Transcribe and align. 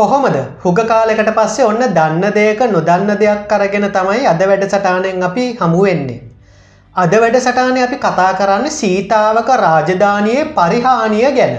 කොහොමද 0.00 0.36
හුග 0.62 0.80
කාලෙකට 0.86 1.30
පස්සේ 1.36 1.68
ඔන්න 1.68 1.86
දන්න 1.94 2.34
දෙයක 2.36 2.60
නොදන්න 2.68 3.14
දෙයක් 3.20 3.54
අරගෙන 3.56 3.86
තමයි 3.90 4.26
අද 4.26 4.42
වැඩසටානෙන් 4.44 5.24
අපි 5.28 5.46
හමුවෙන්නේ. 5.60 6.20
අද 6.96 7.12
වැඩසටානය 7.14 7.80
අපි 7.80 7.96
කතා 7.98 8.30
කරන්න 8.34 8.70
සීතාවක 8.72 9.50
රාජධානයේ 9.58 10.46
පරිහානිය 10.52 11.28
ගැන. 11.32 11.54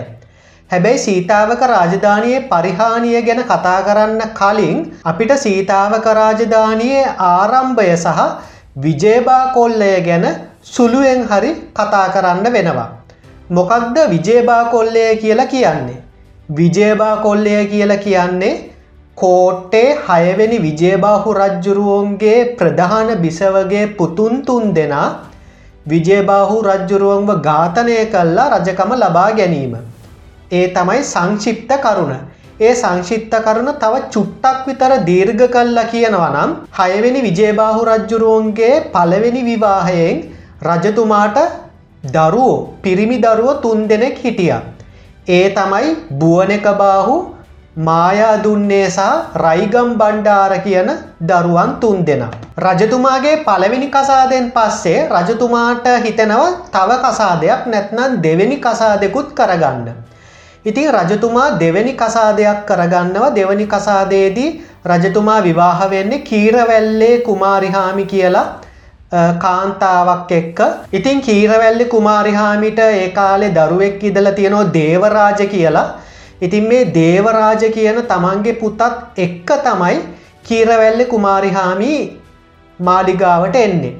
හැබැයි 0.69 0.99
සීතාවක 0.99 1.61
රාජධානයේ 1.65 2.41
පරිහානිය 2.49 3.21
ගැන 3.21 3.41
කතා 3.45 3.79
කරන්න 3.81 4.21
කලින් 4.33 4.77
අපිට 5.05 5.33
සීතාවක 5.37 6.07
රාජධානයේ 6.13 7.01
ආරම්භය 7.29 7.89
සහ 7.95 8.19
විජේබා 8.77 9.43
කොල්ලය 9.53 9.91
ගැන 10.01 10.27
සුළුවෙන් 10.65 11.25
හරි 11.25 11.51
කතා 11.73 12.07
කරන්න 12.09 12.53
වෙනවා. 12.53 12.89
මොකක්ද 13.49 13.97
විජේබා 14.09 14.63
කොල්ලය 14.67 15.05
කියලා 15.17 15.47
කියන්නේ. 15.47 15.99
විජයබා 16.49 17.15
කොල්ලය 17.17 17.55
කියලා 17.65 17.97
කියන්නේ 17.97 18.53
කෝට්ටේ 19.17 19.87
හයවෙනි 20.07 20.57
විජයබාහු 20.57 21.33
රජ්ජුරුවන්ගේ 21.33 22.39
ප්‍රධාන 22.55 23.09
බිසවගේ 23.21 23.85
පුතුන් 23.97 24.41
තුන් 24.43 24.73
දෙනා 24.75 25.07
විජයබාහු 25.85 26.57
රජ්ජුරුවන්ව 26.63 27.31
ඝාතනය 27.41 27.97
කල්ලා 28.07 28.49
රජකම 28.51 28.91
ලබා 28.97 29.29
ගැනීම. 29.31 29.73
ඒ 30.51 30.67
තමයි 30.69 30.99
සංක්ෂිප්ත 31.05 31.71
කරුණ. 31.79 32.13
ඒ 32.59 32.73
සංශිත්ත 32.73 33.33
කරුණ 33.45 33.69
තව 33.81 34.01
චුට්ටක් 34.13 34.65
විතර 34.67 34.91
දීර්ඝ 35.07 35.45
කල්ලා 35.47 35.85
කියනවා 35.93 36.29
නම් 36.31 36.51
හයවෙනි 36.79 37.21
විජයබාහු 37.27 37.87
රජ්ජුරුවන්ගේ 37.89 38.73
පළවෙනි 38.93 39.41
විවාහයෙන් 39.47 40.19
රජතුමාට 40.67 41.39
දරුවෝ 42.09 42.59
පිරිමි 42.83 43.17
දරුව 43.19 43.49
තුන් 43.63 43.87
දෙනෙක් 43.89 44.21
හිටියා. 44.25 44.61
ඒ 45.27 45.49
තමයි 45.51 45.89
බුවනකබාහු 46.13 47.15
මායා 47.79 48.43
දුන්නේසා 48.43 49.31
රයිගම් 49.37 49.89
බණ්ඩාර 49.95 50.53
කියන 50.59 50.89
දරුවන් 51.23 51.75
තුන් 51.79 52.05
දෙනා. 52.05 52.31
රජතුමාගේ 52.59 53.35
පළවෙනි 53.39 53.89
කසාදෙන් 53.89 54.51
පස්සේ 54.51 55.09
රජතුමාට 55.09 55.85
හිතෙනව 56.03 56.41
තව 56.71 56.97
කසාදයක් 57.03 57.67
නැත්නම් 57.67 58.17
දෙවෙනි 58.23 58.57
කසාදෙකුත් 58.59 59.29
කරගන්න. 59.33 59.85
ඉතින් 60.65 60.89
රජතුමා 60.91 61.59
දෙවැනි 61.59 61.93
කසාදයක් 61.93 62.65
කරගන්නව 62.65 63.23
දෙවැනි 63.35 63.67
කසාදයේදී 63.67 64.49
රජතුමා 64.85 65.43
විවාහ 65.43 65.89
වෙන්නේ 65.89 66.19
කීරවැල්ලේ 66.21 67.15
කුමාරිහාමි 67.19 68.05
කියලා 68.05 68.45
කාන්තාවක් 69.11 70.31
එක්ක. 70.31 70.59
ඉතින් 70.93 71.21
කීරවැල්ලි 71.21 71.85
කුමාරිහාමිට 71.85 72.79
ඒ 72.79 73.09
කාලේ 73.09 73.51
දරුවෙක් 73.57 74.03
ඉදල 74.03 74.31
තියෙනවා 74.37 74.73
දේවරාජ 74.73 75.41
කියලා. 75.47 75.87
ඉතින් 76.41 76.67
මේ 76.69 76.85
දේවරාජ 76.93 77.63
කියන 77.75 77.99
තමන්ගේ 78.11 78.59
පුතත් 78.61 78.81
එක්ක 79.17 79.49
තමයි 79.65 79.99
කීරවැල්ලි 80.47 81.05
කුමාරිහාමි 81.05 81.91
මාලිගාවට 82.79 83.55
එන්නේ. 83.55 83.93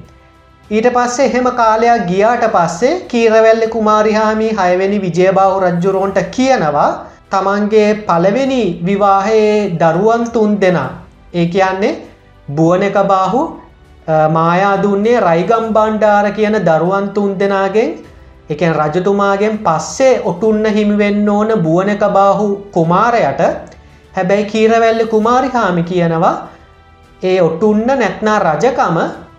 ඊට 0.69 0.87
පස්සේ 0.95 1.25
එහෙම 1.25 1.47
කාලයක් 1.61 2.07
ගියාට 2.09 2.45
පස්සේ 2.53 2.99
කීරවැල්ලි 3.07 3.67
කුමාරිහාමි 3.67 4.49
හයවෙනි 4.59 5.01
විජයබාහු 5.05 5.63
රජ්ජුරෝන්ට 5.65 6.19
කියනවා 6.37 6.89
තමන්ගේ 7.33 7.89
පළවෙනි 8.07 8.63
විවාහයේ 8.85 9.57
දරුවන් 9.81 10.23
තුන් 10.33 10.55
දෙනා. 10.61 10.89
ඒ 11.33 11.45
කියන්නේ 11.45 11.97
බුවනක 12.49 12.97
බාහු 13.11 13.41
මායා 14.07 14.81
දුන්නේ 14.83 15.19
රයිගම් 15.19 15.73
බණ්ඩාර 15.73 16.31
කියන 16.31 16.57
දරුවන් 16.61 17.09
තුන් 17.13 17.37
දෙනාගෙන් 17.37 17.91
එක 18.49 18.61
රජතුමාගෙන් 18.61 19.59
පස්සේ 19.59 20.21
ඔටුන්න 20.25 20.65
හිමිවෙන්න 20.67 21.29
ඕන 21.29 21.51
බුවනක 21.59 22.03
බාහු 22.11 22.47
කුමාරයට 22.71 23.41
හැබැයි 24.13 24.45
කීරවැල්ල 24.45 25.07
කුමාරිහාමි 25.07 25.83
කියනවා 25.83 26.33
ඒ 27.21 27.37
ඔටුන්න 27.41 27.85
නැත්නා 27.93 28.39
රජකම 28.39 28.97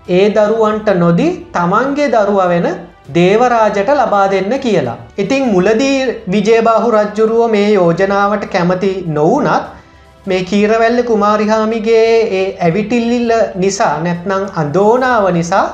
ඒ 0.09 0.25
දරුවන්ට 0.31 0.89
නොදී 0.95 1.31
තමන්ගේ 1.53 2.09
දරුව 2.11 2.41
වෙන 2.49 2.67
දේවරාජට 3.09 3.89
ලබා 3.91 4.31
දෙන්න 4.31 4.53
කියලා. 4.61 4.97
ඉතිං 5.19 5.45
මුලදී 5.47 6.23
විජයබාහු 6.31 6.91
රජ්ජුරුව 6.91 7.51
මේ 7.51 7.69
යෝජනාවට 7.73 8.45
කැමති 8.47 8.93
නොවනත් 9.09 9.82
මේ 10.27 10.43
කීරවැල්ල 10.45 10.99
කුමාරිහාමිගේ 11.03 12.11
ඒ 12.33 12.43
ඇවිටිල්ලිල්ල 12.67 13.33
නිසා 13.63 13.95
නැත්නං 14.05 14.45
අදෝනාව 14.63 15.25
නිසා 15.39 15.65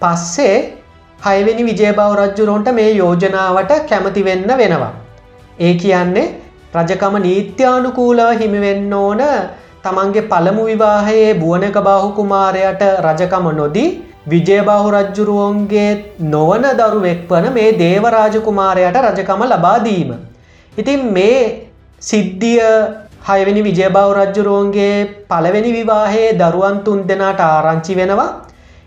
පස්සේ 0.00 0.56
හයවෙනි 1.18 1.62
විජයබව 1.68 2.00
රජ්ජුරෝන්ට 2.20 2.68
මේ 2.78 2.90
යෝජනාවට 2.92 3.72
කැමති 3.90 4.24
වෙන්න 4.24 4.50
වෙනවා. 4.60 4.92
ඒ 5.58 5.74
කියන්නේ 5.82 6.26
රජකම 6.74 7.16
නීත්‍යානුකූලව 7.26 8.32
හිමිවෙන්න 8.42 8.92
ඕන 8.94 9.22
තමන්ගේ 9.84 10.28
පළමු 10.32 10.66
විවාහයේ 10.66 11.32
බුවනක 11.40 11.78
බාහු 11.88 12.12
කුමාරයට 12.18 12.84
රජකම 13.06 13.48
නොදී 13.60 13.88
විජයබාහු 14.30 14.92
රජ්ජුරුවන්ගේ 14.96 15.90
නොවන 16.34 16.68
දරුවෙක් 16.80 17.24
වන 17.30 17.48
මේ 17.56 17.72
දේවරාජකුමාරයට 17.80 19.02
රජකම 19.04 19.42
ලබාදීම. 19.46 20.12
ඉතින් 20.72 21.02
මේ 21.16 21.42
සිද්ධිය 22.02 22.62
හයවෙනි 23.26 23.62
විජයබව 23.66 23.96
රජ්ජුරුවන්ගේ 24.16 24.90
පළවෙනි 25.30 25.70
විවාහයේ 25.76 26.34
දරුවන් 26.40 26.76
තුන් 26.84 26.98
දෙනාට 27.08 27.40
ආරංචි 27.44 27.94
වෙනවා. 28.00 28.26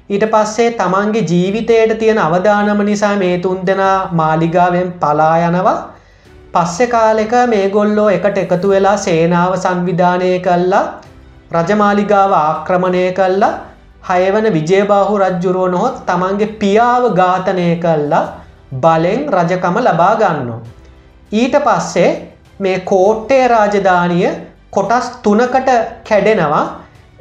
ඊට 0.09 0.25
පස්සේ 0.33 0.67
තමන්ගේ 0.79 1.23
ජීවිතයට 1.31 1.91
තියෙන 2.01 2.19
අවධානම 2.25 2.79
නිසා 2.89 3.15
මේ 3.23 3.33
තුන් 3.45 3.57
දෙනා 3.67 3.97
මාලිගාවෙන් 4.19 4.87
පලා 5.01 5.35
යනවා. 5.47 5.75
පස්සෙ 6.53 6.87
කාලෙක 6.87 7.35
මේ 7.47 7.65
ගොල්ලෝ 7.69 8.07
එකට 8.09 8.39
එකතු 8.43 8.71
වෙලා 8.73 8.95
සේනාව 8.97 9.57
සංවිධානය 9.57 10.31
කල්ලා 10.47 10.85
රජමාලිගාව 11.57 12.31
ආක්‍රමණය 12.39 13.03
කල්ලා 13.19 13.53
හයවන 14.09 14.49
විජයබාහු 14.55 15.21
රජ්ජුරුව 15.23 15.69
නොහොත් 15.75 16.01
තමන්ගේ 16.07 16.53
පියාව 16.63 17.11
ඝාතනය 17.19 17.69
කල්ලා 17.85 18.25
බලෙන් 18.83 19.21
රජකම 19.37 19.83
ලබා 19.85 20.13
ගන්න. 20.21 20.49
ඊට 21.31 21.55
පස්සේ 21.67 22.09
මේ 22.59 22.77
කෝට්ටේ 22.91 23.47
රාජධානිය 23.47 24.29
කොටස් 24.71 25.09
තුනකට 25.23 25.69
කැඩෙනවා. 26.09 26.65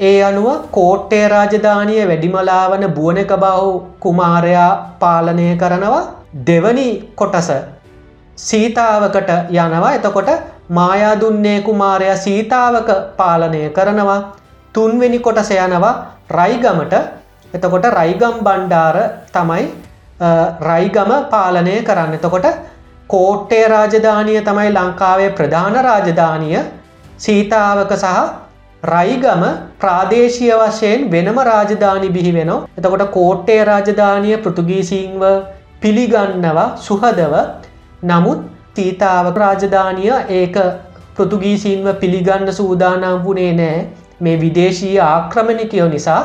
ඒ 0.00 0.18
අනුව 0.28 0.48
කෝට්ටේ 0.76 1.24
රාජධානිය 1.28 2.02
වැඩිමලාවන 2.10 2.84
බුවනක 2.98 3.32
බහු 3.44 3.72
කුමාරයා 4.04 4.70
පාලනය 5.00 5.48
කරනවා. 5.62 6.04
දෙවනි 6.46 6.88
කොටස 7.16 7.50
සීතාවකට 8.38 9.30
යනවා. 9.50 9.94
එතකොට 9.98 10.30
මායා 10.70 11.14
දුන්නේ 11.20 11.60
කුමාරයා 11.68 12.16
සීතාවක 12.16 12.90
පාලනය 13.16 13.62
කරනවා. 13.70 14.20
තුන්වෙනි 14.74 15.18
කොටස 15.18 15.50
යනවා 15.50 15.94
රයිගමට. 16.30 16.94
එතකොට 17.54 17.86
රයිගම් 17.98 18.36
බණ්ඩාර 18.46 18.96
තමයි 19.36 19.64
රයිගම 20.68 21.12
පාලනය 21.30 21.76
කරන්න. 21.82 22.14
එතකොට 22.14 22.46
කෝට්ටේ 23.08 23.64
රාජධානිය 23.68 24.40
තමයි 24.42 24.70
ලංකාවේ 24.72 25.30
ප්‍රධාන 25.30 25.78
රාජධානිය. 25.84 26.58
සීතාවක 27.18 27.92
සහ 27.94 28.18
රයිගම 28.82 29.42
ප්‍රාදේශය 29.80 30.50
වශයෙන් 30.54 31.06
වෙනම 31.10 31.38
රාජධානි 31.44 32.10
බිහි 32.10 32.32
වෙන 32.34 32.50
එතකොට 32.50 33.06
කෝට්ටේ 33.10 33.60
රාජධානිය 33.64 34.36
පෘතුගීසිංව 34.38 35.22
පිළිගන්නවා 35.80 36.68
සුහදව. 36.78 37.34
නමුත් 38.04 38.44
තීතාවක 38.74 39.36
රාජධානිය 39.36 40.12
ඒක 40.30 40.58
පෘතුගීසින්ව 41.16 41.88
පිළිගන්න 42.00 42.52
සූදානම් 42.52 43.24
වුණේ 43.24 43.52
නෑ 43.54 43.78
මේ 44.20 44.36
විදේශී 44.40 44.96
ආක්‍රමණිකයෝ 45.02 45.88
නිසා. 45.88 46.22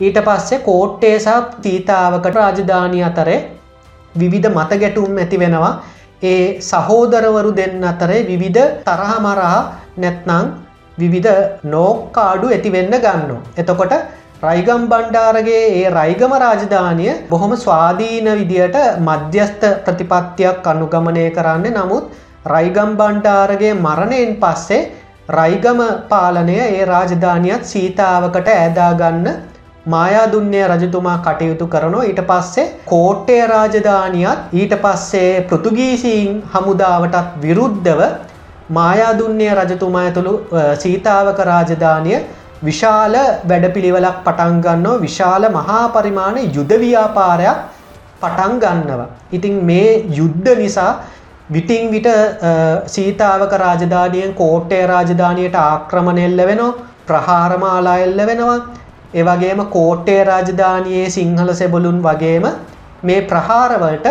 ඊට 0.00 0.18
පස්සේ 0.26 0.58
කෝට්ටේසා 0.60 1.40
තීතාවකට 1.62 2.34
රාජධානය 2.34 3.02
අතරේ 3.04 3.40
විවිධ 4.14 4.48
මත 4.50 4.80
ගැටුම් 4.80 5.18
ඇති 5.18 5.38
වෙනවා. 5.38 5.74
ඒ 6.22 6.60
සහෝදරවරු 6.62 7.52
දෙන්න 7.52 7.84
අතරේ 7.84 8.20
විවිධ 8.22 8.66
තරහමරහා 8.86 9.60
නැත්නං 9.98 10.48
විවිධ 10.98 11.30
නෝක්කාඩු 11.66 12.46
ඇතිවෙන්න 12.48 12.94
ගන්න. 12.96 13.30
එතකොට 13.56 13.94
රයිගම් 14.42 14.84
බණ්ඩාරගේ 14.86 15.62
ඒ 15.72 15.84
රයිගම 15.90 16.32
රාජධානය 16.36 17.08
බොහොම 17.28 17.52
ස්වාධීන 17.56 18.28
විදියට 18.32 18.78
මධ්‍යස්ථ 19.00 19.66
ප්‍රතිපත්තියක් 19.84 20.66
අනුගමනය 20.66 21.24
කරන්න 21.30 21.76
නමුත් 21.76 22.04
රයිගම් 22.46 22.90
බණ්ඩාරගේ 22.96 23.72
මරණයෙන් 23.76 24.32
පස්සේ 24.36 24.82
රයිගම 25.30 25.80
පාලනය 26.08 26.56
ඒ 26.60 26.84
රාජධානයත් 26.86 27.64
සීතාවකට 27.64 28.48
ඇදාගන්න 28.50 29.28
මායාදුන්නේ 29.86 30.66
රජතුමා 30.68 31.18
කටයුතු 31.18 31.66
කරනවා. 31.66 32.04
ඊට 32.04 32.20
පස්සේ 32.26 32.66
කෝට්ටේ 32.86 33.46
රාජධානියත් 33.46 34.52
ඊට 34.54 34.74
පස්සේ 34.82 35.40
පෘතුගීසීන් 35.42 36.42
හමුදාවටත් 36.52 37.40
විරුද්ධව 37.42 38.02
මායාදුන්නේ 38.70 39.54
රජතුමා 39.54 40.02
ඇතුළු 40.02 40.34
සීතාවක 40.82 41.40
රාජධානය 41.50 42.12
විශාල 42.64 43.16
වැඩපිළිවෙලක් 43.48 44.20
පටන්ගන්නෝ 44.26 45.00
විශාල 45.00 45.48
මහා 45.56 45.88
පරිමාණ 45.88 46.38
යුදව්‍යාපාරයක් 46.56 47.58
පටන් 48.20 48.54
ගන්නවා. 48.64 49.08
ඉතින් 49.32 49.58
මේ 49.64 49.90
යුද්ධ 50.18 50.52
නිසා 50.58 50.92
විටිං 51.52 51.90
විට 51.90 52.08
සීතාවක 52.86 53.58
රාජධානියෙන් 53.64 54.34
කෝට්ටේ 54.34 54.86
රාජධානයට 54.86 55.60
ආක්‍රමණෙල්ල 55.64 56.46
වෙනවා. 56.50 56.72
ප්‍රහාරමාලා 57.06 57.98
එල්ල 57.98 58.20
වෙනවා. 58.30 58.58
ඒවගේම 59.14 59.60
කෝට්ටේ 59.66 60.20
රාජධානයේ 60.24 61.10
සිංහල 61.10 61.52
සෙබලුන් 61.54 61.98
වගේම 62.02 62.46
මේ 63.02 63.20
ප්‍රහාරවලට 63.22 64.08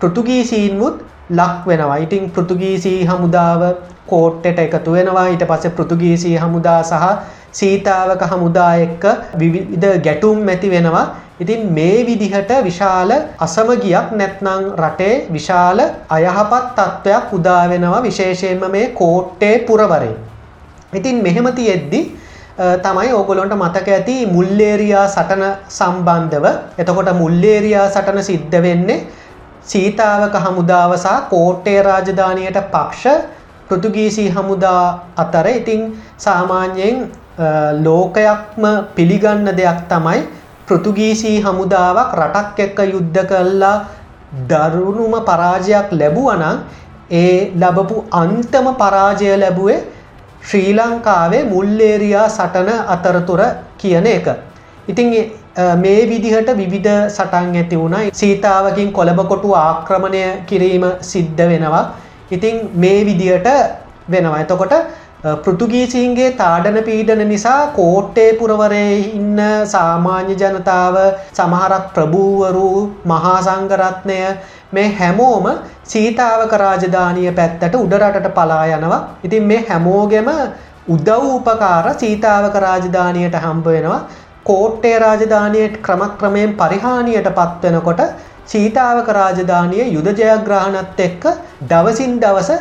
පෘතුගීසීන්මුත් 0.00 0.96
ලක් 1.30 1.66
වෙනවා. 1.66 1.96
ඉතිං 1.98 2.30
පෘතුගීසී 2.30 3.04
හමුදාව 3.04 3.62
කෝට්ටට 4.06 4.58
එකතු 4.58 4.92
වෙනවා. 4.92 5.26
ඊට 5.28 5.44
පස්සේ 5.46 5.76
පෘතුගීසී 5.78 6.36
හමුදා 6.36 6.82
සහ 6.82 7.04
සීතාවක 7.52 8.22
හමුදා 8.30 8.72
එක්ක 8.76 9.04
විවිධ 9.38 9.98
ගැටුම් 10.06 10.48
ඇති 10.48 10.70
වෙනවා. 10.70 11.06
ඉතින් 11.40 11.62
මේ 11.72 12.06
විදිහට 12.06 12.50
විශාල 12.64 13.10
අසමගියක් 13.38 14.10
නැත්නං 14.12 14.66
රටේ 14.78 15.14
විශාල 15.32 15.78
අයහපත් 16.10 16.66
තත්ත්වයක් 16.78 17.32
උදා 17.32 17.62
වෙනවා. 17.68 18.02
විශේෂයෙන්ම 18.02 18.64
මේ 18.70 18.86
කෝට්ටේ 19.00 19.54
පුරවරේ. 19.60 20.16
ඉතින් 20.92 21.22
මෙහෙම 21.22 21.48
තියෙද්දි 21.54 22.00
තමයි 22.56 23.12
ඕගොලොන්ට 23.12 23.54
මතක 23.54 23.88
ඇති 23.88 24.16
මුල්ලේරයා 24.26 25.06
සටන 25.08 25.44
සම්බන්ධව. 25.70 26.46
එතකොට 26.78 27.12
මුල්ලේරයා 27.14 27.86
සටන 27.88 28.22
සිද්ධ 28.22 28.56
වෙන්නේ 28.62 29.06
සීතාවක 29.64 30.34
හමුදාවසා 30.36 31.20
කෝට්ටේ 31.30 31.82
රාජධානයට 31.82 32.58
පක්ෂ 32.70 33.24
පෘතුගීසි 33.68 34.28
හමුදා 34.30 34.84
අතර. 35.16 35.46
ඉතිං 35.48 35.96
සාමාන්‍යයෙන් 36.18 37.10
ලෝකයක්ම 37.80 38.64
පිළිගන්න 38.94 39.48
දෙයක් 39.56 39.80
තමයි 39.88 40.20
පෘතුගීසී 40.68 41.40
හමුදාවක් 41.40 42.14
රටක් 42.14 42.60
එක්ක 42.60 42.78
යුද්ධ 42.86 43.24
කල්ලා 43.26 43.76
දරුණුම 44.44 45.14
පරාජයක් 45.22 45.88
ලැබුවනං 45.92 46.60
ඒ 47.12 47.52
ලබපු 47.54 48.04
අන්තම 48.12 48.66
පරාජය 48.76 49.36
ලැබුවේ 49.38 49.80
ශ්‍රී 50.48 50.72
ලංකාවේ 50.78 51.42
මුල්ලේරයා 51.52 52.26
සටන 52.28 52.70
අතරතුර 52.94 53.42
කියන 53.78 54.06
එක. 54.06 54.26
ඉතින් 54.88 55.08
මේ 55.82 56.00
විදිහට 56.10 56.50
විවිධ 56.60 56.90
සටන් 57.08 57.56
ඇති 57.56 57.76
වුණ 57.76 57.96
සීතාවකින් 58.20 58.92
කොළබකොටු 58.92 59.54
ආක්‍රමණය 59.56 60.24
කිරීම 60.46 60.84
සිද්ධ 61.10 61.42
වෙනවා. 61.52 61.84
ඉතින් 62.30 62.56
මේ 62.74 62.98
විදිහට 63.04 63.48
වෙනවා. 64.10 64.40
එතකොට 64.40 64.74
පෘතුගීසින්ගේ 65.22 66.30
තාඩන 66.32 66.76
පීඩන 66.86 67.20
නිසා 67.28 67.58
කෝට්ටේ 67.74 68.30
පුරවරේ 68.38 68.94
ඉන්න 69.10 69.36
සාමාන්‍ය 69.66 70.34
ජනතාව 70.34 70.96
සමහරක් 71.30 71.84
ප්‍රභූවරු 71.94 72.70
මහා 73.04 73.36
සංගරත්නය 73.40 74.16
මේ 74.72 74.88
හැමෝම 74.96 75.46
සීතාවක 75.84 76.56
රාජධානය 76.56 77.28
පැත්තට 77.38 77.78
උඩරටට 77.82 78.28
පලා 78.34 78.64
යනවා. 78.68 79.00
ඉතින් 79.24 79.44
මේ 79.44 79.60
හැමෝගෙම 79.70 80.32
උදව් 80.88 81.30
උපකාර 81.30 81.94
සීතාවක 81.94 82.58
රාජධානයට 82.58 83.40
හම්බ 83.44 83.66
වෙනවා. 83.68 84.02
කෝට්ටේ 84.44 84.98
රාජධානයට 84.98 85.80
ක්‍රමක්‍රමයෙන් 85.80 86.56
පරිහානියට 86.56 87.32
පත්වෙනකොට 87.32 88.06
සීතාවක 88.46 89.08
රාජධානය 89.12 89.80
යුද 89.88 90.14
ජයග්‍රහණත් 90.18 91.00
එක්ක 91.00 91.24
දවසින් 91.70 92.20
දවස 92.20 92.52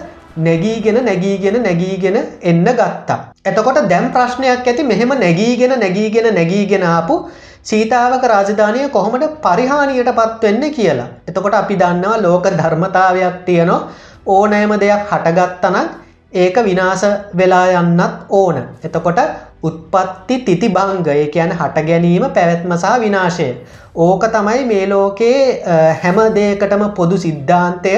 නැගීගෙන 0.42 1.00
නැගීගෙන 1.06 1.58
නැගීගෙන 1.64 2.18
එන්න 2.44 2.66
ගත්තා. 2.72 3.20
එතකොට 3.46 3.80
දැම් 3.92 4.12
ප්‍රශ්නයක් 4.16 4.68
ඇති 4.68 4.84
මෙහෙම 4.92 5.14
නැගීගෙන 5.20 5.74
නැගීගෙන 5.80 6.30
නැගීගෙන 6.36 6.86
ආපු 6.90 7.18
සීතාවක 7.64 8.24
රාජධානය 8.26 8.90
කොහොමට 8.90 9.26
පරිහානියට 9.42 10.12
පත්වෙන්න 10.20 10.64
කියලා. 10.78 11.10
එතකොට 11.30 11.60
අපි 11.62 11.76
දන්නවා 11.76 12.22
ලෝක 12.22 12.46
ධර්මතාවයක් 12.54 13.38
තියනවා 13.48 13.82
ඕනෑම 14.28 14.74
දෙයක් 14.80 15.12
හටගත්තනක් 15.12 15.90
ඒක 16.34 16.58
විනාස 16.64 17.04
වෙලා 17.36 17.66
යන්නත් 17.80 18.26
ඕන. 18.32 18.58
එතකොට 18.84 19.20
උත්පත්ති 19.64 20.36
තිති 20.46 20.70
බංගය 20.70 21.28
කියන 21.34 21.52
හට 21.52 21.86
ගැනීම 21.88 22.26
පැවැත්ම 22.30 22.74
සහ 22.74 23.00
විනාශය. 23.00 23.50
ඕක 23.98 24.24
තමයි 24.34 24.66
මේ 24.66 24.86
ලෝකයේ 24.88 25.64
හැම 26.02 26.20
දේකටම 26.36 26.84
පොදු 26.96 27.18
සිද්ධාන්තය 27.18 27.96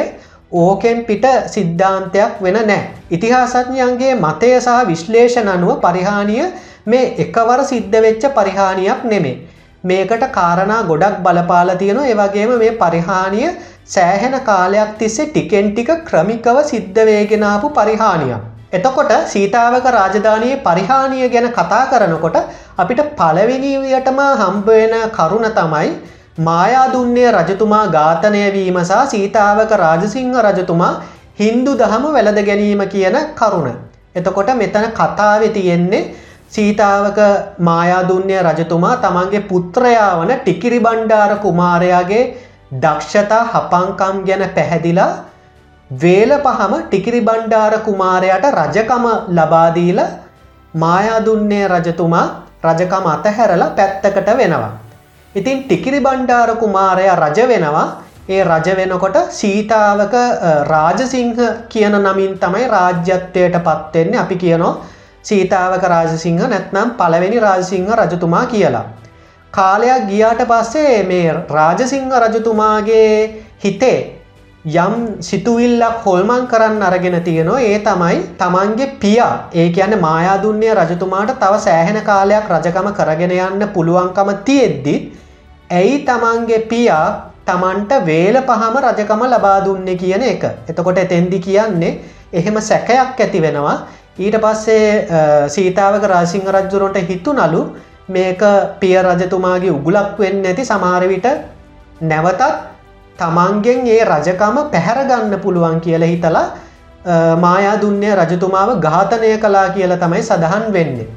ඕකෙන් 0.54 1.00
පිට 1.06 1.26
සිද්ධාන්තයක් 1.48 2.42
වෙන 2.42 2.60
නෑ. 2.64 2.82
ඉතිහාසඥයන්ගේ 3.12 4.14
මතය 4.18 4.52
සහ 4.58 4.78
විශ්ලේෂණ 4.88 5.50
අනුව 5.50 5.74
පරිහානිය 5.82 6.46
මේ 6.88 7.10
එකවර 7.20 7.60
සිද්ධ 7.66 7.98
වෙච්ච 8.00 8.24
පරිහානියක් 8.36 9.04
නෙමේ. 9.06 9.36
මේකට 9.84 10.26
කාරණා 10.32 10.82
ගොඩක් 10.84 11.20
බලපාල 11.26 11.76
තියෙන 11.78 12.02
ඒවගේම 12.06 12.56
මේ 12.58 12.72
පරිහානිය 12.78 13.52
සෑහෙන 13.88 14.40
කාලයක් 14.44 14.96
තිස්සේ 15.00 15.28
ටිකෙන් 15.28 15.70
ටික 15.72 15.92
ක්‍රමිකව 16.06 16.60
සිද්ධ 16.66 17.00
වේගෙනාපු 17.04 17.70
පරිහානියක්. 17.72 18.42
එතකොට 18.74 19.14
සීතාවක 19.28 19.88
රාජධානයේ 19.92 20.62
පරිහානිය 20.62 21.28
ගැන 21.30 21.48
කතා 21.52 21.84
කරනකොට 21.88 22.38
අපිට 22.78 23.02
පලවිනිවියටම 23.18 24.20
හම්බවෙන 24.40 24.96
කරුණ 25.12 25.50
තමයි 25.52 25.92
මායාදුන්නේ 26.38 27.32
රජතුමා 27.32 27.88
ඝාතනයවීම 27.90 28.78
සහ 28.80 29.02
සීතාවක 29.08 29.72
රාජසිංහ 29.78 30.34
රජතුමා 30.46 30.94
හින්දු 31.40 31.78
දහම 31.78 32.06
වැළද 32.10 32.40
ගැනීම 32.44 32.82
කියන 32.88 33.18
කරුණ. 33.36 33.76
එතකොට 34.16 34.50
මෙතන 34.56 34.88
කතාවෙ 34.92 35.50
තියෙන්නේ 35.50 36.16
සීතාවක 36.50 37.20
මායාදුන්‍ය 37.60 38.34
රජතුමා 38.42 38.96
තමන්ගේ 38.98 39.48
පුත්‍රයා 39.52 40.10
වන 40.20 40.34
ටිකිරි 40.40 40.80
බණ්ඩාර 40.80 41.38
කුමාරයාගේ 41.38 42.24
දක්ෂතා 42.76 43.44
හපංකම් 43.46 44.26
ගැන 44.26 44.50
පැහැදිලා 44.50 45.12
වේල 45.92 46.32
පහම 46.40 46.74
ටිකිරි 46.82 47.22
බණ්ඩාර 47.22 47.76
කුමාරයට 47.80 48.46
රජකම 48.52 49.06
ලබාදීල 49.30 50.02
මායාදුන්නේ 50.74 51.68
රජතුමා 51.68 52.28
රජකම 52.64 53.06
අතහැරලා 53.08 53.76
පැත්තකට 53.78 54.38
වෙනවා. 54.38 54.83
ඉතින් 55.36 55.64
ටිකිරි 55.64 56.00
බණ්ඩාර 56.00 56.50
කුමාරය 56.58 57.06
රජ 57.14 57.40
වෙනවා. 57.52 57.86
ඒ 58.30 58.42
රජ 58.44 58.68
වෙනකොට 58.80 59.18
සීතාවක 59.32 60.16
රාජසිංහ 60.68 61.40
කියන 61.70 61.96
නමින් 62.00 62.34
තමයි 62.40 62.66
රාජ්‍යත්වයට 62.70 63.56
පත්වෙන්නේ 63.60 64.20
අපි 64.20 64.36
කියනවා 64.36 64.74
සීතාවක 65.24 65.86
රාජසිංහ 65.86 66.42
නැත්නම් 66.44 66.92
පළවෙනි 67.00 67.40
රාජසිංහ 67.40 67.90
රජතුමා 68.02 68.46
කියලා. 68.48 68.86
කාලයක් 69.54 70.06
ගියාට 70.10 70.44
පස්සේ 70.52 71.00
මේ 71.04 71.34
රාජසිංහ 71.50 72.12
රජතුමාගේ 72.24 73.16
හිතේ 73.64 73.98
යම් 74.66 74.94
සිතුවිල්ලක් 75.22 76.06
හොල්මන් 76.06 76.48
කරන්න 76.48 76.86
අරගෙන 76.90 77.18
තියෙනවා. 77.24 77.60
ඒ 77.62 77.80
තමයි 77.80 78.22
තමන්ගේ 78.38 78.88
පියා. 79.02 79.34
ඒ 79.54 79.68
කියන 79.70 79.98
මායාදුන්නේ 80.00 80.74
රජතුමාට 80.76 81.36
තව 81.42 81.60
සෑහෙන 81.66 82.00
කාලයක් 82.04 82.48
රජකම 82.50 82.88
කරගෙන 82.94 83.36
යන්න 83.40 83.68
පුළුවන්කම 83.76 84.32
තියෙද්දිත් 84.46 85.23
ඇයි 85.74 85.96
තමන්ගේ 86.08 86.60
පියා 86.72 87.06
තමන්ට 87.48 87.94
වේල 88.10 88.38
පහම 88.50 88.76
රජකම 88.84 89.24
ලබා 89.28 89.58
දුන්නේ 89.66 89.98
කියන 89.98 90.24
එක. 90.24 90.44
එතකොට 90.70 90.98
එතෙන්දි 90.98 91.40
කියන්නේ 91.46 91.94
එහෙම 92.34 92.58
සැකයක් 92.62 93.20
ඇති 93.20 93.42
වෙනවා. 93.46 93.78
ඊට 94.18 94.38
පස්සේ 94.38 95.48
සීතාවක 95.50 96.04
රාසිංහ 96.06 96.48
රජ්ජුරන්ට 96.48 97.00
හිතු 97.10 97.34
නලු 97.34 97.62
මේක 98.10 98.44
පිය 98.82 98.98
රජතුමාගේ 99.00 99.74
උගුලක් 99.78 100.20
වෙන්න 100.20 100.46
ඇති 100.46 100.66
සමාරවිට 100.66 101.28
නැවතත් 102.04 102.44
තමන්ගෙන් 103.20 103.88
ඒ 103.88 104.04
රජකම 104.06 104.56
පැහැරගන්න 104.74 105.36
පුළුවන් 105.40 105.80
කියල 105.80 106.04
හිතලා 106.04 106.46
මායා 107.38 107.76
දුන්නේ 107.82 108.16
රජතුමාව 108.16 108.70
ඝාතනය 108.80 109.34
කලා 109.40 109.68
කියල 109.76 109.98
තමයි 109.98 110.24
සඳහන් 110.24 110.66
වෙන්නේ. 110.78 111.08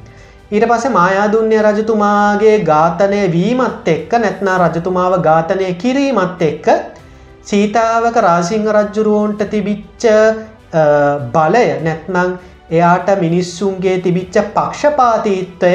ඊට 0.48 0.64
පස්සේ 0.70 0.90
මායාදුන්‍ය 0.90 1.56
රජතුමාගේ 1.66 2.56
ඝාතනය 2.68 3.20
වීමත් 3.32 3.88
එක්ක 3.94 4.12
නැත්නා 4.24 4.58
රජතුමාව 4.62 5.14
ඝාතනය 5.24 5.70
කිරීමත් 5.82 6.42
එක්ක 6.48 6.66
සීතාවක 7.42 8.18
රාසිංහ 8.26 8.68
රජ්ජුරුවන්ට 8.76 9.42
තිබිච්ච 9.54 10.06
බලය 11.34 11.64
නැත්නං 11.82 12.30
එයාට 12.70 13.10
මිනිස්සුන්ගේ 13.24 13.96
තිබිච්ච 14.06 14.38
පක්ෂපාතීත්වය 14.54 15.74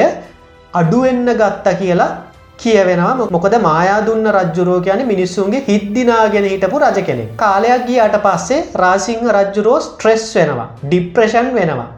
අඩුවෙන්න 0.73 1.27
ගත්ත 1.33 1.75
කියලා 1.81 2.09
කියවෙනවා. 2.57 3.27
මොකද 3.29 3.53
මායාදුන්න 3.61 4.33
රජ්ජුරෝ 4.37 4.79
කියන 4.87 5.05
මිනිස්සුන්ගේ 5.05 5.63
හිද්දිනාගෙන 5.67 6.51
හිටපු 6.53 6.83
රජ 6.85 7.03
කෙනෙ 7.09 7.29
කාලයක් 7.35 7.87
ගියට 7.87 8.19
පස්සේ 8.25 8.63
රාසිංහ 8.83 9.29
රජ්ජුරෝ 9.37 9.79
ස්ට්‍රෙස් 9.81 10.25
වෙනවා 10.35 10.69
ඩිප්‍රෂන් 10.81 11.53
වෙනවා. 11.53 11.89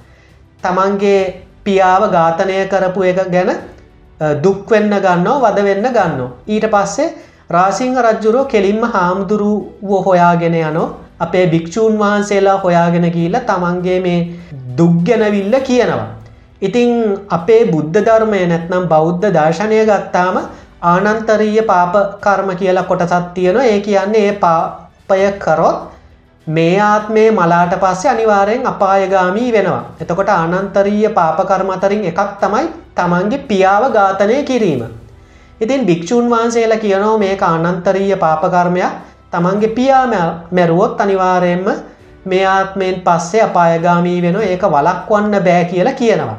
තමන්ගේ 0.63 1.42
පියාව 1.65 2.03
ඝාතනය 2.12 2.58
කරපු 2.67 3.03
එක 3.03 3.22
ගැන 3.27 3.51
දුක්වෙන්න 4.39 4.96
ගන්නවා 4.98 5.43
වද 5.46 5.63
වෙන්න 5.63 5.88
ගන්න. 5.89 6.20
ඊට 6.48 6.67
පස්සේ 6.70 7.13
රාසිංහ 7.50 7.96
රජ්ජුරෝ 8.00 8.46
කෙලින්ම 8.46 8.84
හාමුදුරුව 8.88 9.93
හොයාගෙන 10.05 10.58
යනෝ 10.62 10.88
අපේ 11.20 11.46
භික්‍ෂූන් 11.48 11.96
වහන්සේලා 12.00 12.58
හොයාගෙන 12.60 13.08
කියීල 13.12 13.39
තමන්ගේ 13.41 14.00
මේ 14.00 14.20
දුක්ගැනවිල්ල 14.77 15.55
කියනවා. 15.62 16.08
ඉතිං 16.62 16.91
අපේ 17.29 17.62
බුද්ධ 17.65 18.00
ධර්මය 18.00 18.43
නැත්නම් 18.46 18.86
බෞද්ධ 18.88 19.25
දර්ශනය 19.29 19.79
ගත්තාම 19.86 20.38
ආනන්තරීය 20.84 21.63
පාප 21.63 21.96
කර්ම 22.22 22.50
කියලා 22.55 22.84
කොටසත් 22.84 23.34
තියෙන 23.34 23.58
ඒ 23.63 23.79
කියන්නේ 23.82 24.24
ඒ 24.27 24.36
පාපය 24.36 25.25
කරොත් 25.39 25.92
මේ 26.47 26.79
ආත්මේ 26.79 27.31
මලාට 27.31 27.73
පස්සේ 27.79 28.12
අනිවාරයෙන් 28.12 28.67
අපායගාමී 28.67 29.53
වෙනවා. 29.53 29.95
එතකොට 30.01 30.29
අනන්තරීය 30.29 31.09
පාපකර්ම 31.09 31.69
අතරින් 31.69 32.03
එකක් 32.05 32.19
තමයි 32.41 32.67
තමන්ගේ 32.95 33.45
පියාව 33.47 33.83
ඝාතනය 33.91 34.43
කිරීම. 34.43 34.83
ඉතින් 35.62 35.85
භික්‍ෂූන් 35.85 36.29
වහන්සේලා 36.29 36.77
කියනෝ 36.77 37.17
මේ 37.17 37.38
අනන්තරීය 37.43 38.15
පාපකර්මයක් 38.17 38.93
තමන්ගේ 39.31 39.67
පියා 39.69 40.05
මැරුවොත් 40.51 41.01
අනිවාරයෙන්ම 41.01 41.67
මේ 42.25 42.45
ආත්මයෙන් 42.47 43.01
පස්සේ 43.01 43.41
අපායගාමී 43.41 44.21
වෙන 44.21 44.41
ඒක 44.43 44.63
වලක්වන්න 44.65 45.43
බෑ 45.43 45.65
කියලා 45.65 45.93
කියනවා. 45.93 46.38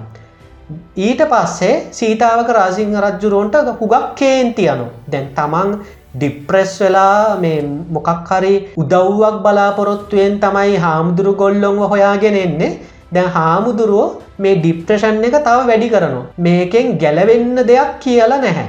ඊට 0.98 1.22
පස්සේ 1.24 1.74
සීතාවක 1.90 2.48
රාසිංහ 2.50 2.94
රජ්ජුරුවන්ට 2.98 3.56
හුගක් 3.80 4.14
කේන්ති 4.14 4.66
යනු 4.66 4.86
දැන් 5.12 5.26
තමන් 5.34 5.78
ඩිප්‍රෙස් 6.14 6.72
වෙලා 6.82 7.36
මේ 7.44 7.58
මොකක් 7.96 8.30
හරි 8.30 8.54
උදව්වක් 8.82 9.36
බලාපොරොත්තුවෙන් 9.44 10.34
තමයි 10.44 10.74
හාමුදුරු 10.84 11.32
ගොල්ලොන්ව 11.42 11.82
හොයාගෙන 11.92 12.36
එන්නේ. 12.44 12.72
දැන් 13.14 13.28
හාමුදුරුවෝ 13.36 14.08
මේ 14.42 14.54
ඩිප්‍රෂන් 14.62 15.20
එක 15.28 15.36
තව 15.46 15.58
වැඩි 15.70 15.92
කරනවා. 15.94 16.26
මේකෙන් 16.46 16.96
ගැලවෙන්න 17.02 17.56
දෙයක් 17.70 17.92
කියලා 18.04 18.42
නැහැ. 18.46 18.66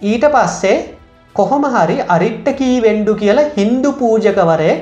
ඊට 0.00 0.26
පස්සේ 0.34 0.76
කොහොම 1.36 1.64
හරි 1.74 1.96
අරිට්ට 2.16 2.48
කී 2.60 2.76
වෙන්ඩු 2.86 3.14
කියලා 3.22 3.50
හින්දු 3.58 3.92
පූජකවරේ 4.00 4.74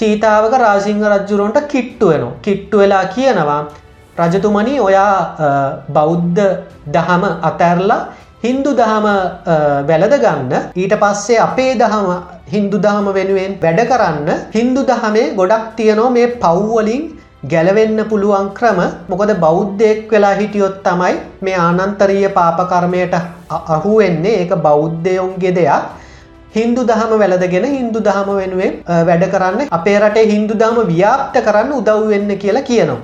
සීතාවක 0.00 0.54
රාසිංහ 0.64 1.02
රජ්ජුරුවන්ට 1.12 1.68
කිට්ටු 1.72 2.12
වෙනවා. 2.12 2.36
කිට්ටු 2.44 2.82
වෙලා 2.82 3.04
කියනවා 3.16 3.62
රජතුමනි 4.18 4.74
ඔයා 4.86 5.14
බෞද්ධ 5.96 6.42
දහම 6.94 7.24
අතැරලා 7.50 8.02
හින්දු 8.44 8.70
දහම 8.78 9.06
වැලද 9.88 10.14
ගන්න 10.22 10.50
ඊට 10.82 10.94
පස්සේ 11.02 11.36
අපේ 11.44 11.70
දහම 11.82 12.08
හින්දු 12.54 12.78
දහම 12.86 13.06
වෙනුවෙන් 13.16 13.52
වැඩ 13.62 13.80
කරන්න 13.90 14.28
හින්දු 14.56 14.80
දහමේ 14.90 15.22
ගොඩක් 15.38 15.64
තියනෝ 15.78 16.08
මේ 16.16 16.26
පව්වලින් 16.42 17.04
ගැලවෙන්න 17.52 18.00
පුළුවන් 18.10 18.50
ක්‍රම. 18.58 18.80
මොකද 19.10 19.32
බෞද්ධයෙක් 19.44 20.12
වෙලා 20.12 20.34
හිටියොත් 20.40 20.76
තමයි 20.86 21.14
මේ 21.46 21.56
ආනන්තරීය 21.66 22.28
පාපකර්මයට 22.38 23.16
අහුවෙන්නේ 23.76 24.36
ඒක 24.42 24.52
බෞද්ධයොන්ගේ 24.66 25.54
දෙයක්. 25.58 25.82
හින්දු 26.56 26.84
දහම 26.90 27.12
වැලදගෙන 27.22 27.66
හින්දු 27.78 28.06
දහම 28.08 28.30
වෙනුවෙන් 28.40 28.74
වැඩ 29.08 29.26
කරන්න 29.34 29.68
අපේ 29.78 29.98
රටේ 30.02 30.30
හින්දු 30.34 30.60
දහම 30.62 30.78
ව්‍යාප්ත 30.92 31.36
කරන්න 31.46 31.76
උදව් 31.80 32.08
වෙන්න 32.12 32.38
කියලා 32.44 32.68
කියනවා. 32.70 33.02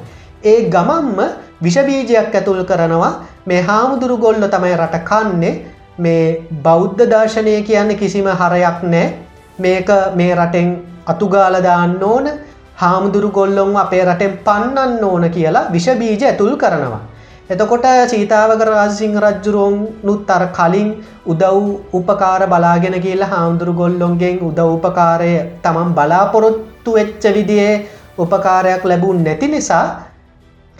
ඒ 0.50 0.59
ගමම්ම 0.75 1.18
විෂබීජයක් 1.64 2.35
ඇතුල් 2.35 2.64
කරනවා. 2.70 3.12
මේ 3.50 3.62
හාමුදුරු 3.62 4.16
ගොල්ල 4.19 4.47
තමයි 4.49 4.76
රට 4.76 5.02
කන්නේ. 5.04 5.54
මේ 5.99 6.25
බෞද්ධ 6.62 7.02
දර්ශනය 7.07 7.57
කියන්න 7.64 7.97
කිසිම 7.97 8.30
හරයක් 8.40 8.87
නෑ. 8.87 9.07
මේක 9.59 9.90
මේ 10.14 10.33
රටෙන් 10.35 10.69
අතුගාලදාන්න 11.07 11.97
ඕන. 12.04 12.28
හාමුදුරු 12.76 13.30
ගොල්ලොන් 13.30 13.73
අපේ 13.76 14.04
රටෙන් 14.04 14.37
පන්නන්න 14.45 15.04
ඕන 15.04 15.25
කියලා 15.30 15.64
විෂබීජ 15.73 16.23
ඇතුල් 16.25 16.54
කරනවා. 16.57 17.00
එතකොට 17.50 17.87
සීතාවක 18.09 18.61
රාසිංහ 18.62 19.16
රජ්ජුරුවන්නුත් 19.21 20.30
අර 20.30 20.45
කලින් 20.50 20.90
උදව් 21.26 21.57
උපකාර 21.92 22.42
බලාගෙන 22.47 22.97
කියලා 23.00 23.30
හාමුදුරු 23.33 23.73
ගොල්ලොන්ගෙන් 23.75 24.37
උදව් 24.49 24.69
උපකාරය 24.69 25.33
තමන් 25.64 25.90
බලාපොරොත්තු 25.99 26.95
වෙච්ච 26.99 27.25
විදිේ 27.37 27.73
උපකාරයක් 28.19 28.85
ලැබුන් 28.85 29.21
නැති 29.25 29.49
නිසා 29.49 29.85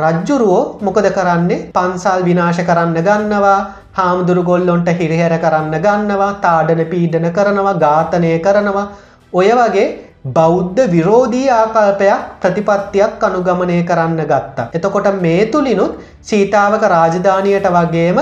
රජ්ජුරුවෝ 0.03 0.63
මොකද 0.81 1.09
කරන්නේ 1.11 1.63
පන්සල් 1.73 2.23
විනාශ 2.25 2.61
කරන්න 2.63 2.99
ගන්නවා 3.03 3.59
හාමුදුරු 3.95 4.43
ගොල්ලොන්ට 4.43 4.91
හිරිහැර 4.99 5.35
කරන්න 5.39 5.75
ගන්නවා 5.81 6.31
තාඩන 6.43 6.85
පීඩන 6.87 7.27
කරනවා 7.33 7.79
ඝාතනය 7.79 8.33
කරනවා 8.41 8.87
ඔය 9.33 9.51
වගේ 9.55 9.89
බෞද්ධ 10.31 10.81
විරෝධී 10.89 11.49
ආකල්පයක් 11.51 12.29
ප්‍රතිපත්තියක් 12.41 13.23
අනුගමනය 13.23 13.83
කරන්න 13.85 14.21
ගත්තා. 14.25 14.69
එතකොට 14.71 15.09
මේ 15.19 15.47
තුළිනුත් 15.47 15.99
සීතාවක 16.23 16.83
රාජධානයට 16.87 17.69
වගේම 17.71 18.19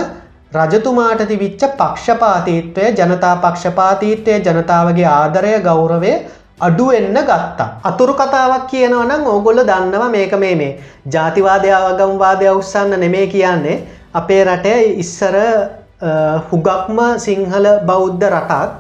රජතුමාට 0.53 1.23
තිවිච්ච 1.25 1.63
පක්ෂපාතීත්වය 1.75 2.85
ජනතා 2.93 3.37
පක්ෂපාතීත්වය 3.39 4.39
ජනතාවගේ 4.41 5.09
ආදරය 5.09 5.61
ගෞරවය 5.61 6.13
අඩුවෙන්න 6.67 7.19
ගත්තා. 7.29 7.69
අතුරු 7.85 8.15
කතාවක් 8.21 8.67
කියනවනම් 8.71 9.27
ඕගොල්ල 9.33 9.61
දන්නවා 9.71 10.11
මේක 10.17 10.33
මේ 10.45 10.55
මේ. 10.61 10.73
ජාතිවාදය 11.15 11.71
අවගම්වාදය 11.79 12.49
උත්සන්න 12.53 13.01
නෙමේ 13.05 13.27
කියන්නේ. 13.35 13.79
අපේ 14.15 14.43
රටේ 14.45 14.79
ඉස්සර 15.05 15.37
හුගක්ම 16.51 16.99
සිංහල 17.27 17.67
බෞද්ධ 17.91 18.27
රටක්. 18.31 18.71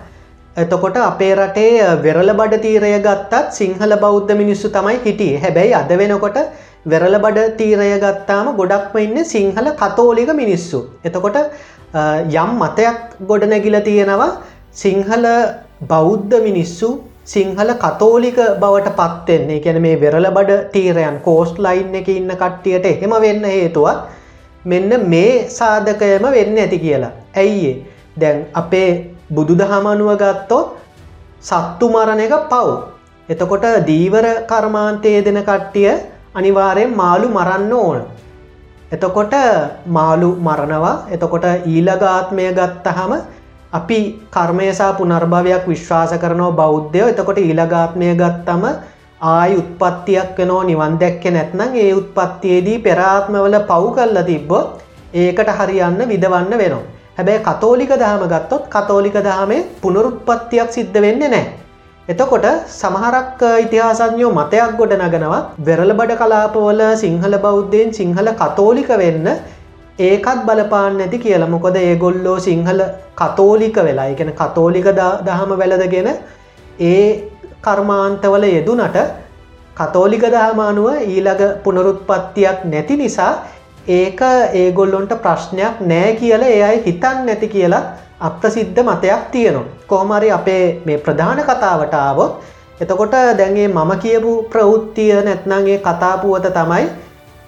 එතකොට 0.57 0.97
අපේ 1.11 1.35
රටේ 1.39 1.73
වෙරල 2.05 2.31
බඩ 2.41 2.63
තීරය 2.65 2.95
ගත්තත් 3.07 3.53
සිංහල 3.61 3.93
බෞද්ධ 4.05 4.33
මිනිස්සු 4.43 4.71
තමයි 4.77 4.99
හිටිය. 5.05 5.35
හැබැයි 5.45 5.75
අද 5.81 5.93
වෙනකොට 6.03 6.39
වෙරල 6.87 7.19
බඩ 7.25 7.57
තීරය 7.61 7.91
ගත්තාම 8.05 8.55
ගොඩක්ම 8.61 8.99
ඉන්න 9.07 9.25
සිංහල 9.35 9.69
කතෝලික 9.83 10.33
මිනිස්සු. 10.43 10.81
එතකොට 11.05 11.39
යම් 12.41 12.51
මතයක් 12.63 12.99
ගොඩනැගිල 13.31 13.79
තියෙනවා. 13.91 14.33
සිංහල 14.83 15.27
බෞද්ධ 15.93 16.35
මිනිස්සු 16.49 16.91
සිංහල 17.29 17.71
කතෝලික 17.83 18.39
බවට 18.63 18.93
පත්වෙන්නේ 18.99 19.61
ගැන 19.65 19.79
මේ 19.85 20.01
වෙරල 20.03 20.27
බඩ 20.37 20.61
තීරයන් 20.75 21.17
කෝස්ට් 21.27 21.59
ලයින් 21.59 21.97
එක 22.01 22.09
ඉන්න 22.11 22.31
කට්ටියට 22.43 22.87
එහෙම 22.87 23.15
වෙන්න 23.25 23.45
හේතුවත් 23.47 23.99
මෙන්න 24.65 24.93
මේ 25.13 25.33
සාධකයම 25.51 26.27
වෙන්න 26.37 26.59
ඇති 26.59 26.79
කියලා. 26.85 27.13
ඇයිඒ 27.37 27.75
දැන් 28.21 28.39
අපේ 28.55 28.91
බුදු 29.31 29.55
දහමනුව 29.55 30.13
ගත්තොත් 30.23 30.69
සත්තු 31.43 31.87
මරණ 31.95 32.25
එක 32.27 32.35
පව්. 32.53 32.69
එතකොට 33.29 33.67
දීවර 33.89 34.27
කර්මාන්තය 34.51 35.13
දෙන 35.27 35.41
කට්ටිය 35.43 35.91
අනිවාරයෙන් 36.35 36.97
මාළු 36.97 37.29
මරන්න 37.31 37.73
ඕන. 37.75 38.01
එතකොට 38.93 39.35
මාළු 39.89 40.31
මරණවා 40.41 40.97
එතකොට 41.15 41.47
ඊළගාත්මය 41.67 42.47
ගත්තහම 42.59 43.13
අපි 43.73 43.99
කර්මයසා 44.31 44.93
පුනර්භවයක් 44.95 45.65
විශ්වාස 45.67 46.13
කරනව 46.17 46.53
බෞද්ධයෝ 46.57 47.09
එතකොට 47.09 47.39
ඊළගාත්මය 47.39 48.07
ගත්තම 48.15 48.63
ආයි 49.21 49.57
උත්පත්තියක් 49.57 50.39
වෙනෝ 50.39 50.61
නිවන් 50.65 50.95
දැක්ක 51.01 51.25
නැත්නම් 51.29 51.75
ඒ 51.77 51.91
උත්පත්තියේදී 51.95 52.79
පෙරාත්මවල 52.81 53.57
පව් 53.63 53.91
කල්ල 53.97 54.21
තිබ්බොත් 54.25 54.69
ඒකට 55.15 55.51
හරියන්න 55.59 56.01
විදවන්න 56.07 56.53
වෙනවා. 56.55 56.87
හැබැයි 57.17 57.45
කතෝලික 57.45 57.93
දහම 57.95 58.25
ගත්තොත් 58.27 58.65
කතෝලික 58.69 59.17
දහමේ 59.21 59.67
පුනරුත්පත්තියක් 59.83 60.71
සිද්ධ 60.71 60.99
වෙන්න 60.99 61.25
නෑ. 61.27 61.45
එතකොට 62.09 62.47
සමහරක් 62.73 63.41
ඉතිහාසඥෝ 63.65 64.33
මතයක් 64.33 64.77
ගොඩ 64.77 64.93
නගනවා 64.99 65.41
වෙරල 65.61 65.93
බඩ 65.93 66.19
කලාපවල 66.21 66.83
සිංහල 66.97 67.35
බෞද්ධයෙන් 67.39 67.91
සිංහල 67.93 68.29
කතෝලික 68.35 68.91
වෙන්න 68.97 69.29
ඒකත් 69.99 70.43
බලපාන්න 70.47 71.01
ඇති 71.01 71.19
කියලා 71.19 71.49
මොකොද 71.49 71.77
ඒගොල්ලෝ 71.79 72.39
සිංහල 72.41 72.81
කතෝලික 73.17 73.79
වෙලා 73.81 74.07
එකන 74.07 74.31
කතෝලික 74.33 74.87
දහම 75.27 75.53
වැලදගෙන 75.55 76.09
ඒ 76.89 77.07
කර්මාන්තවල 77.63 78.45
යෙදුනට 78.49 78.99
කතෝලික 79.77 80.27
දහමානුව 80.29 80.89
ඊළඟ 81.07 81.57
පුනරුත්පත්තියක් 81.65 82.61
නැති 82.65 82.97
නිසා 82.97 83.33
ඒක 83.91 84.21
ඒගොල්ලොන්ට 84.55 85.17
ප්‍රශ්නයක් 85.19 85.83
නෑ 85.85 86.15
කියල 86.15 86.43
ඒ 86.45 86.63
අයි 86.63 86.85
හිතන් 86.87 87.19
නැති 87.27 87.49
කියලා 87.49 87.83
අප්‍රසිද්ධ 88.21 88.81
මතයක් 88.83 89.27
තියෙනවා. 89.33 89.67
කෝමරි 89.87 90.31
අපේ 90.31 90.65
මේ 90.85 90.99
ප්‍රධාන 90.99 91.43
කතාවටාවොත් 91.43 92.33
එතකොට 92.81 93.15
දැන්ගේ 93.39 93.69
මම 93.69 93.93
කියපු 93.99 94.33
ප්‍රවෘත්තිය 94.51 95.13
නැත්නගේ 95.23 95.79
කතාපුවත 95.81 96.51
තමයි 96.55 96.89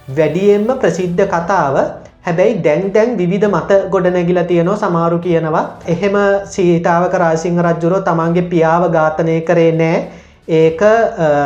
වැඩියෙන්ම 0.08 0.70
ප්‍රසිද්ධ 0.78 1.26
කතාව 1.28 1.76
හැබැයි 2.30 2.62
දැන් 2.62 2.92
දැන් 2.92 3.16
විධ 3.20 3.46
මත 3.48 3.78
ගොඩ 3.90 4.06
නැගිල 4.08 4.40
තියනෝ 4.46 4.76
සමාරු 4.76 5.18
කියනවා 5.20 5.64
එහෙම 5.88 6.16
සීතාවක 6.46 7.14
රාසිංහ 7.16 7.60
රජ්ජුරෝ 7.60 8.02
තමන්ගේ 8.02 8.48
පියාව 8.50 8.84
ඝාතනය 8.92 9.36
කරේ 9.42 9.72
නෑ 9.74 10.00
ඒක 10.54 10.82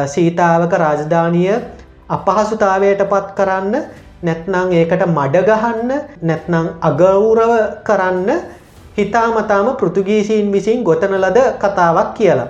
සීතාවක 0.09 0.73
රාජධානිය 0.79 1.53
අපහසුතාවයට 2.09 3.05
පත් 3.07 3.37
කරන්න 3.37 3.77
නැත්නං 4.23 4.75
ඒකට 4.75 5.07
මඩගහන්න 5.09 5.91
නැත්නං 6.23 6.69
අගෞරව 6.83 7.53
කරන්න 7.83 8.31
හිතාමතාම 8.97 9.71
පෘතුගීසීන් 9.77 10.53
විසින් 10.53 10.85
ගොතන 10.85 11.17
ලද 11.17 11.39
කතාවක් 11.59 12.15
කියලා. 12.15 12.49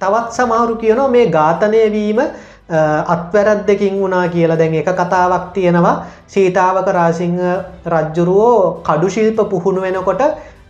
තවත් 0.00 0.32
සමහරු 0.32 0.76
කියනෝ 0.76 1.08
මේ 1.08 1.26
ඝාතනය 1.28 1.82
වීම 1.92 2.20
අත්වැරද්දකින් 2.68 4.00
වුණා 4.00 4.28
කියලා 4.28 4.58
දැන් 4.58 4.74
එක 4.74 4.90
කතාවක් 4.92 5.52
තියෙනවා. 5.54 6.06
සීතාවක 6.28 6.88
රාසිංහ 6.88 7.38
රජ්ජුරුවෝ 7.86 8.82
කඩු 8.82 9.10
ශිල්ප 9.10 9.40
පුහුණු 9.50 9.80
වෙනකොට 9.80 10.22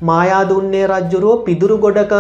මායා 0.03 0.49
දුන්නේ 0.49 0.87
රජ්ජුරුවෝ 0.87 1.45
පිදුරු 1.45 1.79
ගොඩක 1.79 2.13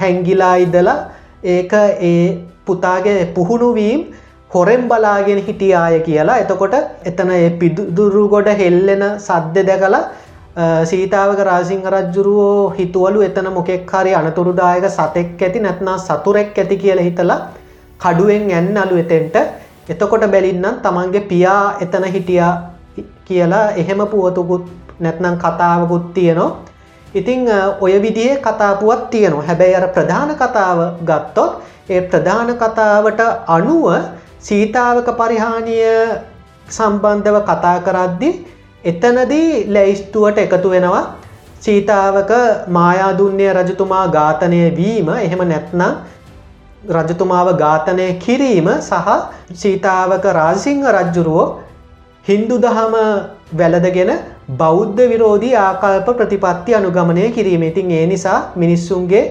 හැංගිලා 0.00 0.56
ඉදලා 0.56 0.98
ඒක 1.44 1.72
ඒ 2.02 2.44
පුතාගේ 2.66 3.32
පුහුණුවීම් 3.34 4.04
හොරෙන් 4.50 4.88
බලාගෙන 4.88 5.40
හිටියාය 5.46 6.00
කියලා. 6.00 6.38
එතකොට 6.38 6.74
එතන 7.04 7.30
ඒ 7.30 7.50
පිදුරු 7.60 8.28
ගොඩ 8.28 8.48
හෙල්ලෙන 8.60 9.02
සද්ද 9.18 9.66
දැකලා 9.66 10.04
සීතාවක 10.84 11.40
රාසිංහ 11.40 11.84
රජ්ජුරුවෝ 11.86 12.72
හිතුවලු 12.78 13.26
එතන 13.28 13.50
මොකෙක් 13.52 13.92
හරි 13.92 14.14
අනතුරුදායක 14.14 14.86
සතෙක් 14.88 15.42
ඇති 15.42 15.60
නැත්නා 15.60 15.98
සතුරෙක් 15.98 16.58
ඇති 16.58 16.76
කියල 16.76 17.02
හිතලා 17.08 17.40
කඩුවෙන් 18.00 18.50
ඇන්නලු 18.50 18.96
එතෙන්ට 18.96 19.36
එතකොට 19.88 20.24
බැලින්නම් 20.34 20.80
තමන්ගේ 20.84 21.28
පියා 21.30 21.64
එතන 21.80 22.04
හිටියා 22.14 22.52
කියලා 23.26 23.66
එහෙම 23.76 24.00
පුවතුකුත් 24.06 24.64
නැත්නම් 25.00 25.36
කතාවකුත් 25.36 26.06
තියනවා. 26.14 26.56
ඉතිං 27.14 27.40
ඔය 27.80 27.94
විදිහේ 28.02 28.36
කතාපුවත් 28.38 29.10
තියෙනවා. 29.10 29.46
හැබැයි 29.48 29.74
අර 29.74 29.88
ප්‍රධාන 29.88 30.30
කතාව 30.36 30.78
ගත්තොත් 31.08 31.52
ඒ 31.88 32.00
ප්‍රධාන 32.02 32.50
කතාවට 32.56 33.20
අනුව 33.48 33.84
සීතාවක 34.40 35.08
පරිහානිය 35.20 35.84
සම්බන්ධව 36.68 37.36
කතා 37.42 37.76
කරද්දි 37.80 38.30
එතනදී 38.84 39.50
ලැයිස්තුවට 39.74 40.38
එකතු 40.38 40.70
වෙනවා. 40.70 41.04
සීතාවක 41.60 42.32
මායාදුන්නේ 42.68 43.52
රජතුමා 43.52 44.06
ඝාතනය 44.08 44.60
වීම. 44.78 45.08
එහෙම 45.18 45.42
නැත්නම් 45.48 45.92
රජතුමාව 46.90 47.48
ඝාතනය 47.56 48.08
කිරීම 48.18 48.68
සහ 48.80 49.08
සීතාවක 49.54 50.26
රාසිංහ 50.32 50.84
රජ්ජුරුවෝ 50.90 51.46
හින්දු 52.24 52.58
දහම 52.58 52.94
වැලදගෙන 53.52 54.12
බෞද්ධ 54.58 55.02
විරෝධී 55.10 55.56
ආකල්ප 55.58 56.08
ප්‍රතිපත්ති 56.12 56.74
අනුගමනය 56.74 57.26
කිරීම 57.30 57.62
ඉතින් 57.62 57.90
ඒ 57.92 58.06
නිසා 58.06 58.38
මිනිස්සුන්ගේ 58.56 59.24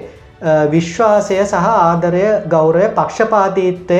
විශ්වාසය 0.67 1.39
සහ 1.43 1.71
ආදරය 1.71 2.25
ගෞරය 2.47 2.85
පක්ෂපාතීත්වය 2.91 3.99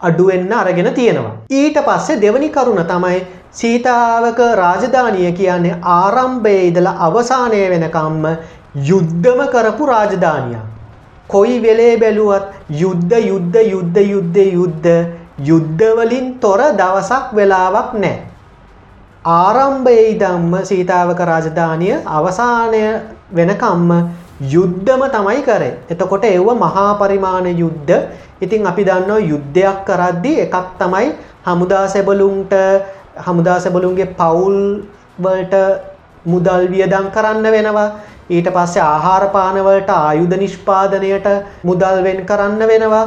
අඩුවෙන්න 0.00 0.52
අරගෙන 0.54 0.90
තියෙනවා. 0.92 1.36
ඊට 1.52 1.78
පස්සේ 1.80 2.20
දෙවනි 2.20 2.48
කරුණ 2.50 2.84
තමයි 2.86 3.20
සීතාවක 3.52 4.42
රාජධානිය 4.56 5.32
කියන්නේ 5.32 5.78
ආරම්භය 5.92 6.54
ඉදල 6.68 6.90
අවසානය 7.00 7.62
වෙනකම්ම 7.70 8.28
යුද්ධම 8.82 9.40
කරපු 9.48 9.86
රාජධානියක්. 9.86 10.71
කොයි 11.32 11.56
වෙලේ 11.60 11.94
බැලුවත් 11.96 12.44
යුද්ධ 12.82 13.14
යුද්ධ 13.22 13.56
යුද්ධ 13.64 13.98
යුද්ධ 14.04 14.38
යුද්ධ 14.50 14.88
යුද්ධවලින් 15.40 16.26
තොර 16.40 16.60
දවසක් 16.72 17.32
වෙලාවක් 17.34 17.90
නෑ. 17.96 18.16
ආරම්භයේ 19.32 20.08
ඉදම්ම 20.08 20.52
සීතාවක 20.64 21.20
රාජධානිය 21.30 21.94
අවසානය 22.08 22.82
වෙනකම්ම 23.32 23.90
යුද්ධම 24.46 25.02
තමයි 25.08 25.42
කරේ. 25.42 25.74
එතකොට 25.88 26.24
එව්ව 26.26 26.48
මහා 26.56 26.90
පරිමාණ 26.96 27.46
යුද්ධ 27.54 27.94
ඉතින් 28.40 28.66
අපි 28.66 28.82
දන්නවා 28.82 29.22
යුද්ධයක් 29.22 29.78
කරද්දි 29.86 30.32
එකක් 30.44 30.66
තමයි 30.78 31.08
හමුදා 31.44 31.86
සැබලුන්ට 31.88 32.52
හමුදා 33.18 33.58
සැබලුන්ගේ 33.60 34.08
පවුල් 34.12 34.58
වලට 35.18 35.54
මුදල් 36.24 36.66
වියදම් 36.68 37.06
කරන්න 37.14 37.46
වෙනවා 37.46 37.88
ඊට 38.30 38.48
පස්සේ 38.54 38.82
ආහාරපානවලට 38.82 39.90
ආයුධ 39.90 40.36
නිෂ්පාදනයට 40.38 41.26
මුදල් 41.64 42.02
වෙන් 42.04 42.20
කරන්න 42.26 42.62
වෙනවා. 42.70 43.06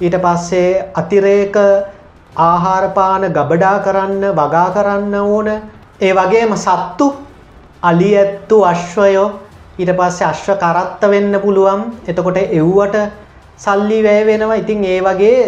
ඊට 0.00 0.16
පස්සේ 0.24 0.92
අතිරේක 0.94 1.56
ආහාරපාන 2.36 3.22
ගබඩා 3.36 3.78
කරන්න 3.86 4.24
වගා 4.34 4.70
කරන්න 4.70 5.14
ඕන. 5.14 5.48
ඒ 6.00 6.12
වගේම 6.14 6.56
සත්තු 6.56 7.06
අලි 7.82 8.10
ඇත්තු 8.16 8.64
අශ්වයෝ 8.64 9.28
ඊට 9.78 9.92
පස්සේ 9.98 10.28
අශ්ව 10.28 10.56
කරත්ත 10.56 11.02
වෙන්න 11.10 11.40
පුළුවන්. 11.44 11.80
එතකොට 12.08 12.36
එව්වට 12.38 12.96
සල්ලි 13.58 14.02
වැය 14.02 14.26
වෙනවා. 14.26 14.60
ඉතින් 14.62 14.84
ඒ 14.84 15.00
වගේ 15.00 15.38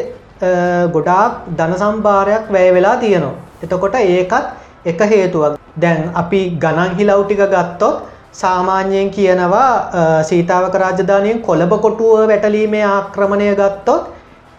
ගොඩාක් 0.94 1.32
ධන 1.58 1.74
සම්භාරයක් 1.82 2.52
වැය 2.52 2.72
වෙලා 2.74 2.96
තියෙනවා. 2.96 3.34
එතකොට 3.62 3.94
ඒකත් 3.96 4.44
එක 4.84 5.00
හේතුවක්. 5.12 5.58
දැන් 5.76 6.10
අපි 6.14 6.40
ගණන් 6.62 6.96
හිලව් 6.98 7.24
ටික 7.24 7.42
ගත්තොත් 7.54 7.96
සාමාන්‍යයෙන් 8.32 9.10
කියනවා 9.10 10.22
සීතාවක 10.22 10.74
රාජධානයෙන් 10.74 11.40
කොළඹ 11.40 11.72
කොටුව 11.80 12.28
වැටලීමේ 12.28 12.84
ආක්‍රමණය 12.84 13.54
ගත්තොත් 13.54 14.10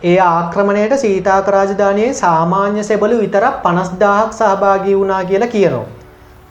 ඒ 0.03 0.17
ආක්‍රමණයට 0.19 0.97
සීතාක 0.97 1.47
රාජධානයේ 1.47 2.13
සාමාන්‍ය 2.13 2.83
සෙබලු 2.83 3.19
විතරක් 3.19 3.61
පනස්දාහක් 3.63 4.33
සහභාගී 4.33 4.97
වුණා 4.99 5.23
කියලා 5.25 5.49
කියනවා. 5.49 5.85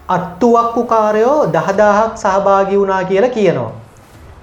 අත්තුවක්කු 0.09 0.85
කාරයෝ 0.85 1.53
දහදාහක් 1.53 2.15
සහභාගී 2.17 2.79
වුණා 2.79 3.05
කියලා 3.05 3.31
කියනවා. 3.31 3.73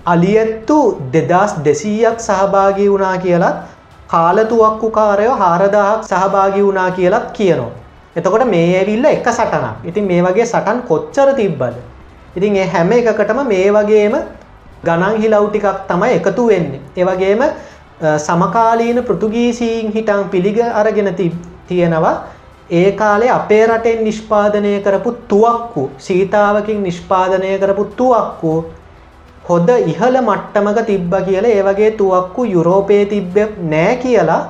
අලියැත්තු 0.06 0.78
දෙදස් 1.13 1.56
දෙසීයක් 1.65 2.19
සහභාගී 2.19 2.91
වුණා 2.91 3.17
කියලත් 3.17 3.56
කාලතුවක්කු 4.08 4.91
කාරයෝ 4.91 5.36
හාරදාහක් 5.36 6.04
සහභාගී 6.04 6.65
වුණා 6.65 6.91
කියලත් 6.91 7.32
කියනවා. 7.34 7.73
එතකොට 8.15 8.45
මේ 8.45 8.69
ඇවිල්ල 8.78 9.06
එක 9.06 9.28
සටනක් 9.30 9.86
ඉතින් 9.86 10.06
මේ 10.06 10.23
වගේ 10.23 10.45
සටන් 10.45 10.88
කොච්චර 10.88 11.34
තිබ්බද. 11.34 11.94
ඉතින් 12.36 12.56
ඒ 12.56 12.67
හැම 12.67 12.91
එකකටම 12.93 13.41
මේ 13.48 13.71
වගේම 13.71 14.15
ගණන් 14.84 15.17
හිලව් 15.17 15.50
ටිකක් 15.50 15.88
තමයි 15.88 16.13
එකතු 16.13 16.48
වෙන්නේ. 16.48 16.82
ඒවගේම 16.95 17.43
සමකාලීන 18.19 19.04
පෘතුගීසීන් 19.04 19.91
හිටන් 19.91 20.24
පිළිග 20.30 20.60
අරගෙන 20.74 21.15
තියෙනවා 21.67 22.15
ඒ 22.71 22.91
කාලේ 22.93 23.30
අපේ 23.32 23.67
රටෙන් 23.67 24.04
නිෂ්පාදනය 24.04 24.82
කරපු 24.82 25.12
තුවක්කු 25.28 25.89
සීතාවකින් 26.00 26.84
නිෂ්පාදනය 26.84 27.58
කරපු 27.60 27.86
තුවක්කු 27.95 28.54
හොද 29.50 29.69
ඉහළ 29.86 30.17
මට්ටමක 30.21 30.86
තිබ්බ 30.86 31.13
කියලා 31.26 31.52
ඒ 31.52 31.63
වගේ 31.63 31.91
තුවක්කු 31.93 32.45
යුරෝපයේ 32.45 33.06
තිබ්බ 33.06 33.36
නෑ 33.65 33.95
කියලා 33.98 34.41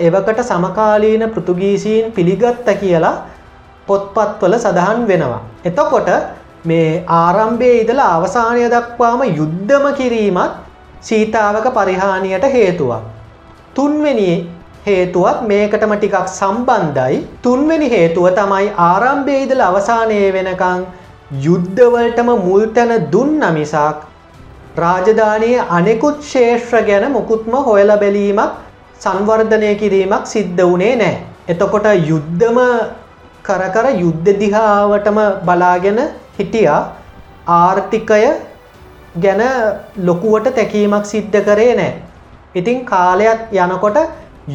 එවකට 0.00 0.40
සමකාලීන 0.42 1.30
පෘතුගීසීන් 1.30 2.12
පිළිගත්ත 2.12 2.68
කියලා 2.80 3.16
පොත්පත්වල 3.86 4.54
සඳහන් 4.56 5.06
වෙනවා. 5.08 5.42
එතකොට 5.64 6.08
මේ 6.64 7.04
ආරම්භය 7.16 7.70
ඉදලා 7.80 8.10
අවසානය 8.14 8.64
දක්වාම 8.68 9.22
යුද්ධම 9.30 9.86
කිරීමත් 9.94 10.58
සීතාවක 11.02 11.66
පරිහානියට 11.72 12.46
හේතුවක්. 12.50 13.02
තුන්වෙනි 13.74 14.30
හේතුවත් 14.86 15.40
මේකටම 15.42 15.92
ටිකක් 15.96 16.28
සම්බන්ධයි 16.30 17.18
තුන්වෙනි 17.42 17.88
හේතුව 17.88 18.28
තමයි 18.32 18.68
ආරම්භයේදල 18.82 19.62
අවසානයේ 19.62 20.28
වෙනකං 20.32 20.86
යුද්ධවලටම 21.38 22.30
මුල්තැන 22.44 22.92
දුන්න 23.12 23.42
මිසක් 23.54 23.98
රාජධානයේ 24.76 25.66
අනෙකුත් 25.70 26.22
ශේෂ්‍ර 26.24 26.82
ගැන 26.82 27.06
මොකුත්ම 27.12 27.54
හොයල 27.64 27.92
බැලීමක් 27.96 28.56
සංවර්ධනය 29.00 29.72
කිරීමක් 29.74 30.24
සිද්ධ 30.26 30.62
වනේ 30.64 30.94
නෑ. 30.96 31.14
එතකොට 31.48 31.86
යුද්ධම 32.10 32.58
කර 33.42 33.62
කර 33.74 33.86
යුද්ධ 33.96 34.30
දිහාවටම 34.40 35.18
බලාගෙන 35.44 36.00
හිටියා. 36.38 36.80
ආර්ථිකය 37.56 38.22
ගැන 39.16 39.42
ලොකුවට 40.02 40.48
තැකීමක් 40.54 41.06
සිද්ධ 41.06 41.38
කරේ 41.44 41.74
නෑ. 41.74 41.92
ඉතින් 42.54 42.84
කාලයක් 42.86 43.54
යනකොට 43.56 43.98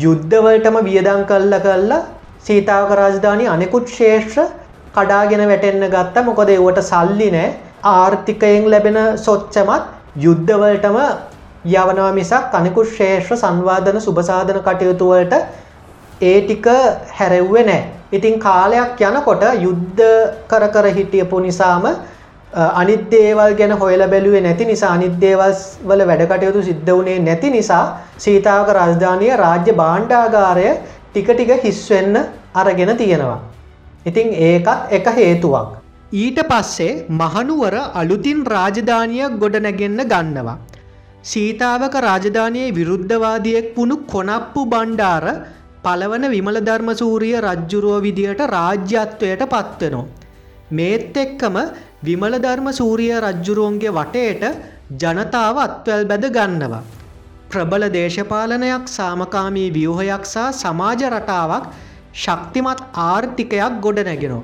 යුද්ධවලටම 0.03 0.77
වියදං 0.83 1.23
කල්ල 1.25 1.55
කල්ලා 1.59 2.01
සීතාවක 2.41 2.93
රාජධානී 3.01 3.51
අනෙකුත් 3.55 3.87
ශේෂ්‍ර 3.89 4.47
කඩාගෙන 4.95 5.43
වැටෙන්න 5.47 5.85
ගත්ත. 5.87 6.25
මොකද 6.25 6.49
ඒවට 6.49 6.81
සල්ලි 6.83 7.29
නෑ. 7.31 7.51
ආර්ථිකයෙන් 7.93 8.71
ලැබෙන 8.71 8.99
සොච්චමත් 9.17 9.83
යුද්ධවලටම 10.17 10.97
යවනව 11.65 12.07
මිසක් 12.13 12.53
අනෙකුත් 12.53 12.89
ශේෂ්‍ර 12.97 13.35
සංවාධන 13.37 13.99
සුභසාධන 13.99 14.59
කටයුතුවලට 14.61 15.35
ඒ 16.21 16.41
ටික 16.41 16.67
හැරෙව්වේ 17.19 17.65
නෑ. 17.65 17.83
ඉතින් 18.11 18.39
කාලයක් 18.39 19.01
යනකොට 19.01 19.43
යුද්ධ 19.61 20.03
කර 20.47 20.63
කර 20.75 20.85
හිටියපු 20.97 21.39
නිසාම 21.39 21.85
අනිත් 22.53 23.09
දේවල් 23.09 23.55
ගැන 23.55 23.71
හොයල 23.73 24.03
බැලුවේ 24.07 24.41
නැති 24.41 24.65
නිසා 24.65 24.91
අනිත් 24.97 25.15
දේවල් 25.19 25.53
වල 25.83 26.05
වැඩකටයුතු 26.09 26.63
සිද්ධ 26.63 26.91
වුණේ 26.91 27.19
නැති 27.19 27.49
නිසා 27.49 27.85
සීතාවක 28.17 28.69
රාජධානය 28.79 29.29
රාජ්‍ය 29.43 29.73
බාණ්ඩාගාරය 29.81 30.67
ටික 31.13 31.29
ටික 31.29 31.63
හිස්වෙන්න 31.63 32.19
අරගෙන 32.55 32.97
තියෙනවා. 32.97 33.39
ඉතිං 34.05 34.27
ඒකත් 34.49 34.93
එක 34.97 35.07
හේතුවක්. 35.17 35.79
ඊට 36.13 36.39
පස්සේ 36.51 36.91
මහනුවර 37.21 37.75
අලුතින් 38.01 38.45
රාජධානියක් 38.45 39.39
ගොඩනැගෙන්න 39.41 40.05
ගන්නවා. 40.13 40.57
සීතාවක 41.23 41.95
රාජධානයේ 42.07 42.69
විරුද්ධවාදියෙක් 42.77 43.67
වුණු 43.77 43.97
කොනප්පු 44.13 44.65
බණ්ඩාර 44.65 45.25
පලවන 45.83 46.25
විමල 46.33 46.57
ධර්මසූරිය 46.61 47.37
රජ්ජුරුව 47.41 47.95
විදියට 48.01 48.41
රාජ්‍යත්වයට 48.49 49.43
පත්වෙනවා. 49.45 50.05
මේත් 50.71 51.17
එක්කම 51.17 51.57
විමල 52.03 52.35
ධර්ම 52.39 52.67
සූරිය 52.71 53.13
රජ්ජුරුවන්ගේ 53.19 53.91
වටේට 53.91 54.43
ජනතාව 55.01 55.57
අත්වැල් 55.59 56.05
බැද 56.05 56.25
ගන්නවා. 56.37 56.83
ප්‍රබල 57.49 57.85
දේශපාලනයක් 57.95 58.85
සාමකාමී 58.89 59.69
ව්‍යූහයක් 59.75 60.25
සහ 60.25 60.47
සමාජ 60.61 61.01
රටාවක් 61.09 61.65
ශක්තිමත් 62.15 62.81
ආර්ථිකයක් 63.03 63.79
ගොඩනැගෙනවා. 63.85 64.43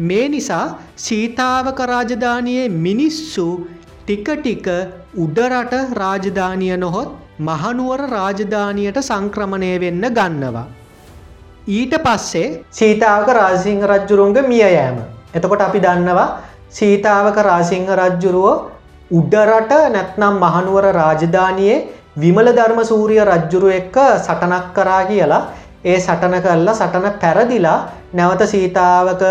මේ 0.00 0.26
නිසා 0.28 0.66
සීතාවක 0.98 1.80
රාජධානයේ 1.92 2.64
මිනිස්සු 2.78 3.46
ටික 4.00 4.28
ටික 4.36 4.68
උඩරට 5.16 5.74
රාජධානිය 6.00 6.76
නොහොත් 6.76 7.10
මහනුවර 7.40 8.00
රාජධානියට 8.08 8.98
සංක්‍රමණය 9.00 9.70
වෙන්න 9.80 10.04
ගන්නවා. 10.10 10.66
ඊට 11.68 11.94
පස්සේ 12.00 12.64
සීතාවක 12.70 13.28
රාසිංහ 13.32 13.82
රජ්ජුරුන්ග 13.84 14.34
මිය 14.44 14.62
යෑම. 14.64 14.98
එතකොට 15.34 15.62
අපි 15.62 15.80
දන්නවා 15.80 16.28
සීතාවක 16.70 17.38
රාසිංහ 17.40 17.86
රජ්ජුරුවෝ 17.92 18.56
උඩරට 19.10 19.72
නැත්නම් 19.88 20.34
මහනුවර 20.38 20.86
රාජධානයේ 20.92 21.76
විමල 22.16 22.48
ධර්ම 22.50 22.80
සූරිය 22.84 23.22
රජ්ජුරු 23.24 23.68
එක්ක 23.72 23.96
සටනක් 24.18 24.66
කරා 24.74 25.02
කියලා 25.04 25.42
ඒ 25.84 25.98
සටන 25.98 26.34
කල්ලා 26.42 26.74
සටන 26.74 27.06
පැරදිලා 27.20 27.78
නැවත 28.12 28.42
සීතාවක 28.46 29.22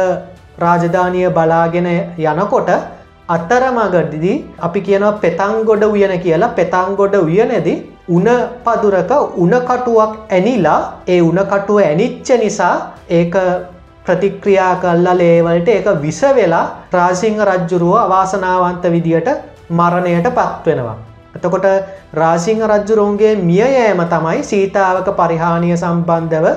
රාජධානිය 0.58 1.28
බලාගෙන 1.32 1.90
යනකොට 2.26 2.70
අත්තරමගඩිදි 3.30 4.34
අපි 4.60 4.80
කියනවා 4.82 5.20
පෙතංගොඩ 5.24 5.84
උයන 5.86 6.14
කියලා 6.18 6.56
පෙතංගොඩ 6.58 7.16
උයනෙදි 7.18 7.74
උන 8.10 8.28
පදුරක 8.66 9.12
උනකටුවක් 9.38 10.14
ඇනිලා 10.30 10.80
ඒ 11.08 11.20
උනකටුව 11.22 11.80
ඇනිච්ච 11.80 12.30
නිසා 12.44 12.76
ඒක 13.10 13.36
ප්‍රතික්‍රියා 14.06 14.72
කල්ලා 14.78 15.18
ලේවලට 15.18 15.70
ඒක 15.70 15.90
විස 16.02 16.22
වෙලා 16.38 16.64
රාසිංහ 16.94 17.44
රජ්ජුරුව 17.50 17.94
අවාසනාවන්ත 17.98 18.86
විදියට 18.88 19.30
මරණයට 19.72 20.30
පත්වෙනවා. 20.32 20.98
එතකොට 21.36 21.68
රාසිංහ 22.16 22.64
රජ්ජුරුවන්ගේ 22.66 23.36
මිය 23.44 23.64
යෑම 23.68 24.02
තමයි 24.08 24.40
සීතාවක 24.46 25.10
පරිහානිය 25.14 25.76
සම්බන්ධව 25.76 26.48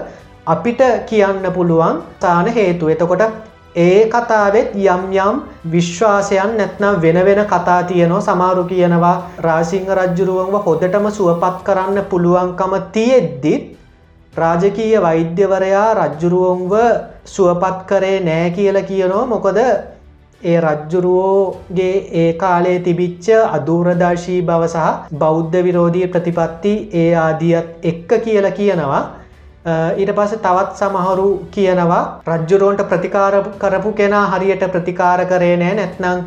අපිට 0.47 0.81
කියන්න 1.07 1.45
පුළුවන් 1.53 2.03
තාන 2.21 2.47
හේතු 2.49 2.89
එතකොට 2.89 3.50
ඒ 3.77 4.09
කතාවෙත් 4.09 4.75
යම් 4.75 5.03
යම් 5.15 5.37
විශ්වාසයන් 5.67 6.57
නැත්නම් 6.57 7.01
වෙන 7.01 7.19
වෙන 7.25 7.41
කතා 7.47 7.83
තියනවා. 7.85 8.21
සමාරු 8.21 8.65
කියනවා 8.65 9.23
රාසිංහ 9.41 9.87
රජ්ජුරුවන්ව 9.91 10.57
හොදටම 10.65 11.07
සුවපත් 11.11 11.63
කරන්න 11.65 12.03
පුළුවන්කම 12.11 12.75
තියෙද්දිත් 12.93 13.79
රාජකීය 14.35 15.03
වෛද්‍යවරයා 15.03 15.95
රජ්ජුරුවන්ව 15.97 16.75
සුවපත් 17.27 17.87
කරේ 17.87 18.19
නෑ 18.21 18.51
කියල 18.51 18.83
කියනවා. 18.83 19.27
මොකද 19.27 19.59
ඒ 20.43 20.61
රජ්ජුරුවෝගේ 20.61 21.95
ඒ 22.15 22.33
කාලේ 22.35 22.79
තිබිච්ච 22.81 23.27
අදූරදර්ශී 23.53 24.43
බව 24.43 24.69
සහ 24.69 25.15
බෞද්ධ 25.15 25.57
විරෝධී 25.63 26.09
ප්‍රතිපත්ති 26.09 26.75
ඒ 26.95 27.15
ආදියත් 27.17 27.67
එක්ක 27.85 28.21
කියල 28.25 28.51
කියනවා. 28.53 29.03
ඊට 29.64 30.11
පස 30.16 30.31
තවත් 30.37 30.70
සමහරු 30.75 31.27
කියනවා 31.51 32.23
රජ්ජුරුවන්ට 32.27 32.83
ප්‍රතිකාර 32.88 33.35
කරපු 33.59 33.92
කෙනා 33.92 34.25
හරියට 34.29 34.64
ප්‍රතිකාර 34.73 35.25
කරේ 35.27 35.57
නෑ 35.57 35.75
නැත්නං 35.75 36.23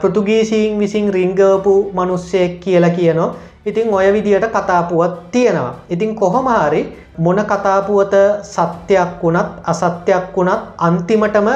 පෘතුගීසීන් 0.00 0.78
විසින් 0.78 1.12
රිංගපු 1.12 1.74
මනුස්සයෙක් 1.92 2.60
කියලා 2.60 2.90
කියනවා. 2.90 3.34
ඉතින් 3.66 3.92
ඔය 3.94 4.12
විදියට 4.12 4.48
කතාපුවත් 4.48 5.30
තියෙනවා. 5.30 5.74
ඉතින් 5.90 6.14
කොහොමහරි 6.14 6.82
මොන 7.18 7.44
කතාපුවත 7.44 8.14
සත්‍යයක් 8.44 9.22
වුණත් 9.22 9.60
අසත්‍යයක් 9.64 10.36
වුණත් 10.36 10.72
අන්තිමටම 10.78 11.48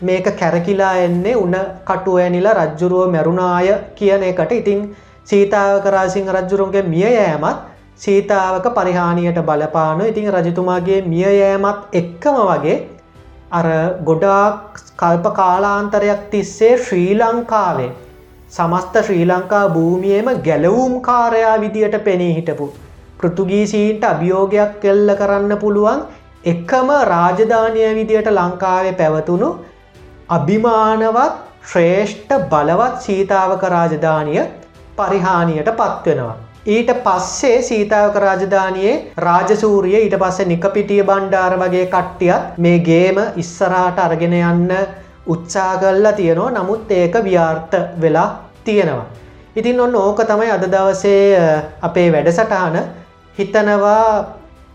මේක 0.00 0.26
කැරකිලා 0.36 0.94
එන්නේ 0.96 1.36
උන 1.36 1.54
කටුව 1.86 2.18
ඇනිලා 2.18 2.54
රජ්ජුරුව 2.54 3.10
මැරුණාය 3.10 3.74
කියන 3.94 4.22
එකට. 4.24 4.52
ඉතින් 4.52 4.96
සීතාවකරාසිංහ 5.24 6.28
රජ්ජුරුන්ගේ 6.28 6.82
මිය 6.82 7.06
යෑමත් 7.10 7.71
සීතාවක 8.02 8.66
පරිහානියට 8.72 9.40
බලපාන 9.42 10.00
ඉතින් 10.02 10.28
රජතුමාගේ 10.34 11.00
මිය 11.06 11.26
යෑමත් 11.32 11.94
එක්කම 11.94 12.38
වගේ 12.42 12.78
අර 13.52 13.66
ගොඩාක් 14.04 14.80
කල්ප 14.96 15.26
කාලාන්තරයක් 15.34 16.22
තිස්සේ 16.30 16.72
ශ්‍රී 16.78 17.12
ලංකාවේ 17.16 17.90
සමස්ත 18.50 18.96
ශ්‍රී 19.00 19.26
ලංකා 19.26 19.66
භූමියම 19.70 20.32
ගැලවුම් 20.42 20.96
කාරයා 21.02 21.54
විදියට 21.60 21.96
පෙනී 22.04 22.32
හිටපු 22.34 22.66
පෘතුගීසීන්ට 23.18 24.04
අභියෝගයක් 24.04 24.72
කෙල්ල 24.80 25.16
කරන්න 25.16 25.54
පුළුවන් 25.58 26.02
එකම 26.46 26.88
රාජධානය 27.06 27.88
විදියට 27.94 28.30
ලංකාවේ 28.32 28.94
පැවතුණු 28.94 29.50
අභිමානවත් 30.28 31.34
ශ්‍රේෂ්ඨ 31.64 32.40
බලවත් 32.50 32.96
සීතාවක 33.00 33.68
රාජධානිය 33.70 34.42
පරිහානියට 34.96 35.70
පත්වෙනවා. 35.74 36.38
ඊට 36.66 36.90
පස්සේ 37.04 37.62
සීතාවක 37.62 38.16
රාජධානයේ 38.16 39.12
රාජසූරිය 39.18 39.96
ඊට 39.98 40.16
පස්සේ 40.16 40.46
නිකපිටිය 40.46 41.02
බණ්ඩාර 41.02 41.56
වගේ 41.58 41.86
කට්ටියත් 41.86 42.58
මේ 42.58 42.78
ගේම 42.80 43.18
ඉස්සරහට 43.36 43.98
අරගෙන 43.98 44.34
යන්න 44.34 44.70
උත්සා 45.26 45.78
කල්ලා 45.78 46.12
තියෙනවා. 46.12 46.50
නමුත් 46.52 46.90
ඒක 46.90 47.14
ව්‍යාර්ථ 47.24 47.76
වෙලා 48.00 48.28
තියෙනවා. 48.64 49.06
ඉතින් 49.56 49.80
ඔන්න 49.80 49.96
ඕක 49.96 50.22
තමයි 50.24 50.50
අද 50.50 50.64
දවසේ 50.66 51.40
අපේ 51.82 52.12
වැඩසටහන. 52.12 52.78
හිතනවා 53.36 54.24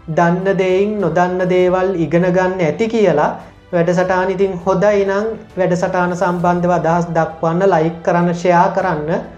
දන්න 0.10 0.58
දෙයින් 0.58 1.00
නොදන්න 1.02 1.50
දේවල් 1.50 1.96
ඉගෙන 1.98 2.28
ගන්න 2.30 2.60
ඇති 2.62 2.88
කියලා. 2.88 3.32
වැඩසටාන 3.72 4.30
ඉතින් 4.30 4.60
හොදයි 4.66 5.06
නං 5.06 5.26
වැඩසටාන 5.58 6.16
සම්බන්ධව 6.16 6.72
අදහස් 6.74 7.10
දක්වන්න 7.10 7.70
ලයික් 7.70 8.04
කරන්න 8.04 8.36
ෂයා 8.36 8.70
කරන්න. 8.76 9.37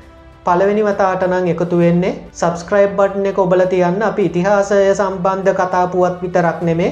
පළවෙනි 0.49 0.83
වතාට 0.88 1.23
නං 1.27 1.47
එකතු 1.53 1.79
වෙන්නේ 1.81 2.17
සබස්ක්‍රයිබ් 2.33 2.97
බට්න 2.99 3.29
එක 3.31 3.39
ඔබල 3.45 3.63
තියන්න. 3.73 4.01
අපි 4.09 4.27
ඉතිහාසය 4.29 4.81
සම්බන්ධ 4.91 5.55
කතාපුුවත් 5.59 6.21
විතරක් 6.23 6.62
නෙමේ. 6.69 6.91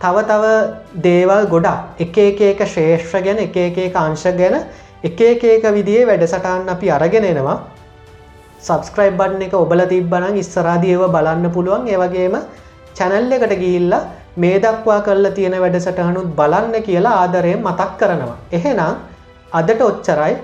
තව 0.00 0.16
තව 0.30 0.44
දේවල් 1.04 1.46
ගොඩක්. 1.52 1.78
එක 1.98 2.16
එකක 2.48 2.60
ශේෂ්‍ර 2.74 3.22
ගැන 3.26 3.38
එක 3.46 3.56
එක 3.58 3.96
අංශ 3.96 4.26
ගැන 4.40 4.56
එක 5.04 5.20
එකක 5.20 5.64
විදිේ 5.76 6.06
වැඩසටාන් 6.10 6.68
අපි 6.68 6.90
අරගෙනෙනවා 6.90 7.56
සබස්ක්‍රයිබ් 8.62 9.16
බට්න 9.20 9.42
එක 9.46 9.54
ඔබල 9.54 9.80
තිබ්බනං 9.92 10.38
ඉස්සරාදියව 10.42 11.02
බලන්න 11.16 11.50
පුළුවන්. 11.56 11.88
ඒවගේම 11.88 12.36
චැනල් 12.96 13.32
එකට 13.36 13.54
ගිල්ලා 13.62 14.02
මේ 14.36 14.56
දක්වා 14.60 15.00
කල්ල 15.06 15.26
තියෙන 15.36 15.56
වැඩසටහනුත් 15.60 16.30
බලන්න 16.38 16.82
කියලා 16.82 17.14
ආදරයෙන් 17.22 17.60
මතක් 17.60 17.90
කරනවා. 18.00 18.36
එහෙනම් 18.52 18.94
අදට 19.52 19.80
ඔච්චරයි. 19.82 20.34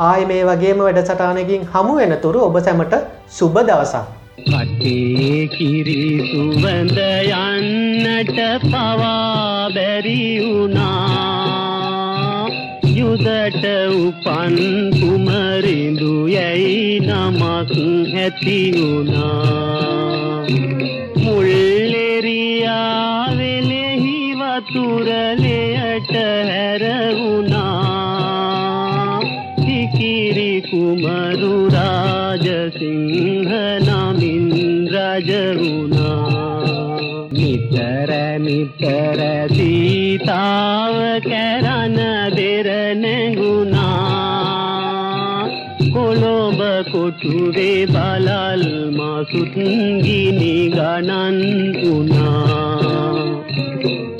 ආය 0.00 0.22
මේ 0.24 0.42
වගේම 0.44 0.78
වැඩසටානකින් 0.80 1.62
හමු 1.72 1.92
වෙනතුරු 1.96 2.40
ඔබ 2.42 2.54
සැමට 2.60 2.94
සුබ 3.30 3.56
දවසක්. 3.60 4.04
කටේ 4.44 5.40
කිරි 5.54 5.96
සුවඳ 6.28 6.98
යන්නට 7.00 8.38
පවා 8.64 9.68
බැරි 9.74 10.22
වුණා 10.44 11.28
යුදට 12.92 13.66
උපන් 13.98 14.56
කුමරිඳු 14.96 16.12
යැයි 16.28 16.80
නමක් 17.02 17.74
ඇති 18.16 18.58
වුණා 18.76 20.46
මුල්ලෙරියා 21.18 22.90
රාජසිංහ 32.32 33.50
නමින් 33.80 34.44
රජවුණා 34.88 36.46
නිතර 37.32 38.10
නිතර 38.38 39.20
සීතාව 39.50 40.94
කැරන 41.24 41.96
දෙරනැගුණා 42.36 43.88
කොළොඹ 45.94 46.62
කොටුවේ 46.92 47.80
බලල් 47.88 48.64
මසුත් 48.92 49.54
ගිනි 50.04 50.54
ගණන් 50.70 51.40
වුණා 51.80 53.10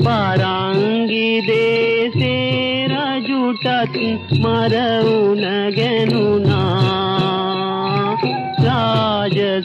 පරංගි 0.02 1.30
දේසේ 1.48 2.88
රජුටත් 2.90 3.94
මරවුන 4.42 5.44
ගැනුණා 5.78 6.29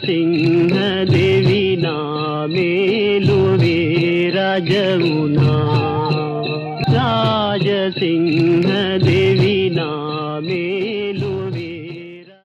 सिंह 0.04 0.72
देवीना 1.10 1.94
मेलो 2.52 3.38
वेरा 3.62 4.58
जगुना 4.68 5.56
राज 6.90 7.66